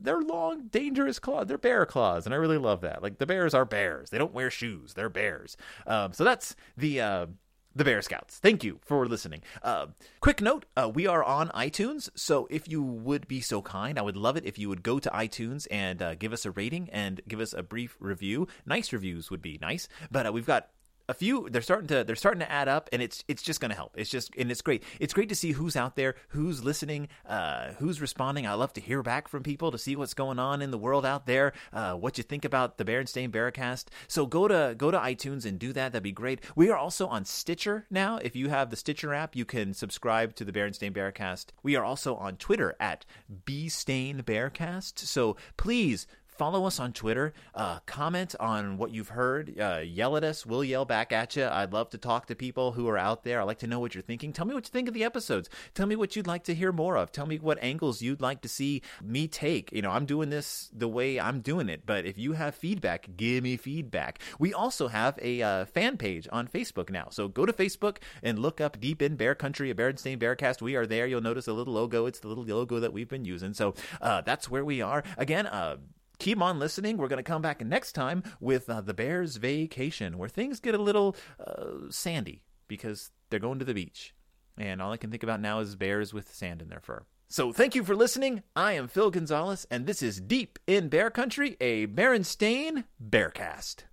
they're 0.00 0.20
long, 0.20 0.68
dangerous 0.68 1.18
claws. 1.18 1.46
They're 1.46 1.58
bear 1.58 1.86
claws, 1.86 2.26
and 2.26 2.34
I 2.34 2.38
really 2.38 2.58
love 2.58 2.82
that. 2.82 3.02
Like 3.02 3.18
the 3.18 3.26
bears 3.26 3.54
are 3.54 3.64
bears. 3.64 4.10
They 4.10 4.18
don't 4.18 4.34
wear 4.34 4.50
shoes. 4.50 4.94
They're 4.94 5.08
bears. 5.08 5.56
Um, 5.86 6.12
so 6.12 6.24
that's 6.24 6.54
the 6.76 7.00
uh, 7.00 7.26
the 7.74 7.84
Bear 7.84 8.00
Scouts. 8.00 8.38
Thank 8.38 8.64
you 8.64 8.80
for 8.82 9.06
listening. 9.06 9.42
Uh, 9.62 9.86
quick 10.20 10.40
note: 10.40 10.64
uh, 10.76 10.90
we 10.92 11.06
are 11.06 11.22
on 11.22 11.48
iTunes, 11.50 12.08
so 12.14 12.46
if 12.50 12.68
you 12.68 12.82
would 12.82 13.28
be 13.28 13.40
so 13.40 13.62
kind, 13.62 13.98
I 13.98 14.02
would 14.02 14.16
love 14.16 14.36
it 14.36 14.46
if 14.46 14.58
you 14.58 14.68
would 14.68 14.82
go 14.82 14.98
to 14.98 15.10
iTunes 15.10 15.66
and 15.70 16.00
uh, 16.02 16.14
give 16.14 16.32
us 16.32 16.46
a 16.46 16.50
rating 16.50 16.88
and 16.90 17.20
give 17.28 17.40
us 17.40 17.52
a 17.52 17.62
brief 17.62 17.96
review. 18.00 18.48
Nice 18.64 18.92
reviews 18.92 19.30
would 19.30 19.42
be 19.42 19.58
nice, 19.60 19.88
but 20.10 20.26
uh, 20.26 20.32
we've 20.32 20.46
got 20.46 20.68
a 21.08 21.14
few 21.14 21.48
they're 21.50 21.62
starting 21.62 21.86
to 21.88 22.04
they're 22.04 22.16
starting 22.16 22.40
to 22.40 22.50
add 22.50 22.68
up 22.68 22.88
and 22.92 23.00
it's 23.02 23.24
it's 23.28 23.42
just 23.42 23.60
going 23.60 23.70
to 23.70 23.76
help. 23.76 23.94
It's 23.96 24.10
just 24.10 24.34
and 24.36 24.50
it's 24.50 24.62
great. 24.62 24.82
It's 25.00 25.14
great 25.14 25.28
to 25.28 25.34
see 25.34 25.52
who's 25.52 25.76
out 25.76 25.96
there 25.96 26.14
who's 26.28 26.64
listening 26.64 27.08
uh, 27.26 27.72
who's 27.78 28.00
responding. 28.00 28.46
I 28.46 28.54
love 28.54 28.72
to 28.74 28.80
hear 28.80 29.02
back 29.02 29.28
from 29.28 29.42
people 29.42 29.70
to 29.70 29.78
see 29.78 29.96
what's 29.96 30.14
going 30.14 30.38
on 30.38 30.62
in 30.62 30.70
the 30.70 30.78
world 30.78 31.06
out 31.06 31.26
there 31.26 31.52
uh, 31.72 31.94
what 31.94 32.18
you 32.18 32.24
think 32.24 32.44
about 32.44 32.78
the 32.78 32.84
berenstain 32.84 33.30
bearcast 33.30 33.86
so 34.08 34.26
go 34.26 34.48
to 34.48 34.74
go 34.76 34.90
to 34.90 34.98
itunes 34.98 35.44
and 35.44 35.58
do 35.58 35.72
that. 35.72 35.92
That'd 35.92 36.02
be 36.02 36.12
great. 36.12 36.40
We 36.54 36.70
are 36.70 36.76
also 36.76 37.06
on 37.06 37.24
stitcher 37.24 37.86
now. 37.90 38.18
If 38.18 38.34
you 38.34 38.48
have 38.48 38.70
the 38.70 38.76
stitcher 38.76 39.14
app 39.14 39.36
you 39.36 39.44
can 39.44 39.74
subscribe 39.74 40.34
to 40.36 40.44
the 40.44 40.52
berenstain 40.52 40.92
bearcast 40.92 41.46
we 41.62 41.76
are 41.76 41.84
also 41.84 42.16
on 42.16 42.36
twitter 42.36 42.74
at 42.80 43.04
bstain 43.44 44.22
bearcast. 44.22 44.98
So 44.98 45.36
please 45.56 46.06
follow 46.38 46.64
us 46.66 46.78
on 46.78 46.92
Twitter. 46.92 47.32
Uh, 47.54 47.78
comment 47.86 48.34
on 48.40 48.78
what 48.78 48.92
you've 48.92 49.08
heard. 49.08 49.58
Uh, 49.58 49.80
yell 49.84 50.16
at 50.16 50.24
us. 50.24 50.44
We'll 50.44 50.64
yell 50.64 50.84
back 50.84 51.12
at 51.12 51.36
you. 51.36 51.46
I'd 51.46 51.72
love 51.72 51.90
to 51.90 51.98
talk 51.98 52.26
to 52.26 52.34
people 52.34 52.72
who 52.72 52.88
are 52.88 52.98
out 52.98 53.24
there. 53.24 53.40
I 53.40 53.44
like 53.44 53.58
to 53.58 53.66
know 53.66 53.80
what 53.80 53.94
you're 53.94 54.02
thinking. 54.02 54.32
Tell 54.32 54.46
me 54.46 54.54
what 54.54 54.66
you 54.66 54.70
think 54.70 54.88
of 54.88 54.94
the 54.94 55.04
episodes. 55.04 55.48
Tell 55.74 55.86
me 55.86 55.96
what 55.96 56.16
you'd 56.16 56.26
like 56.26 56.44
to 56.44 56.54
hear 56.54 56.72
more 56.72 56.96
of. 56.96 57.12
Tell 57.12 57.26
me 57.26 57.38
what 57.38 57.62
angles 57.62 58.02
you'd 58.02 58.20
like 58.20 58.40
to 58.42 58.48
see 58.48 58.82
me 59.02 59.28
take. 59.28 59.72
You 59.72 59.82
know, 59.82 59.90
I'm 59.90 60.06
doing 60.06 60.30
this 60.30 60.70
the 60.72 60.88
way 60.88 61.18
I'm 61.18 61.40
doing 61.40 61.68
it, 61.68 61.82
but 61.86 62.04
if 62.06 62.18
you 62.18 62.32
have 62.32 62.54
feedback, 62.54 63.08
give 63.16 63.42
me 63.42 63.56
feedback. 63.56 64.18
We 64.38 64.52
also 64.52 64.88
have 64.88 65.18
a 65.22 65.42
uh, 65.42 65.64
fan 65.66 65.96
page 65.96 66.28
on 66.32 66.48
Facebook 66.48 66.90
now. 66.90 67.08
So 67.10 67.28
go 67.28 67.46
to 67.46 67.52
Facebook 67.52 67.98
and 68.22 68.38
look 68.38 68.60
up 68.60 68.80
Deep 68.80 69.02
in 69.02 69.16
Bear 69.16 69.34
Country, 69.34 69.70
a 69.70 69.74
Berenstain 69.74 70.18
Bearcast. 70.18 70.62
We 70.62 70.76
are 70.76 70.86
there. 70.86 71.06
You'll 71.06 71.20
notice 71.20 71.48
a 71.48 71.52
little 71.52 71.74
logo. 71.74 72.06
It's 72.06 72.20
the 72.20 72.28
little 72.28 72.44
logo 72.44 72.80
that 72.80 72.92
we've 72.92 73.08
been 73.08 73.24
using. 73.24 73.54
So 73.54 73.74
uh, 74.00 74.20
that's 74.22 74.50
where 74.50 74.64
we 74.64 74.80
are. 74.82 75.02
Again, 75.16 75.46
uh, 75.46 75.76
keep 76.18 76.40
on 76.40 76.58
listening. 76.58 76.96
We're 76.96 77.08
going 77.08 77.18
to 77.18 77.22
come 77.22 77.42
back 77.42 77.64
next 77.64 77.92
time 77.92 78.22
with 78.40 78.68
uh, 78.68 78.80
the 78.80 78.94
Bears 78.94 79.36
Vacation, 79.36 80.18
where 80.18 80.28
things 80.28 80.60
get 80.60 80.74
a 80.74 80.82
little 80.82 81.16
uh, 81.44 81.90
sandy 81.90 82.42
because 82.68 83.10
they're 83.30 83.40
going 83.40 83.58
to 83.58 83.64
the 83.64 83.74
beach. 83.74 84.14
And 84.58 84.80
all 84.80 84.92
I 84.92 84.96
can 84.96 85.10
think 85.10 85.22
about 85.22 85.40
now 85.40 85.60
is 85.60 85.76
bears 85.76 86.14
with 86.14 86.34
sand 86.34 86.62
in 86.62 86.68
their 86.68 86.80
fur. 86.80 87.04
So 87.28 87.52
thank 87.52 87.74
you 87.74 87.82
for 87.82 87.96
listening. 87.96 88.42
I 88.54 88.72
am 88.74 88.88
Phil 88.88 89.10
Gonzalez, 89.10 89.66
and 89.70 89.86
this 89.86 90.00
is 90.00 90.20
Deep 90.20 90.58
in 90.66 90.88
Bear 90.88 91.10
Country, 91.10 91.56
a 91.60 91.86
Berenstain 91.88 92.84
Bearcast. 93.04 93.84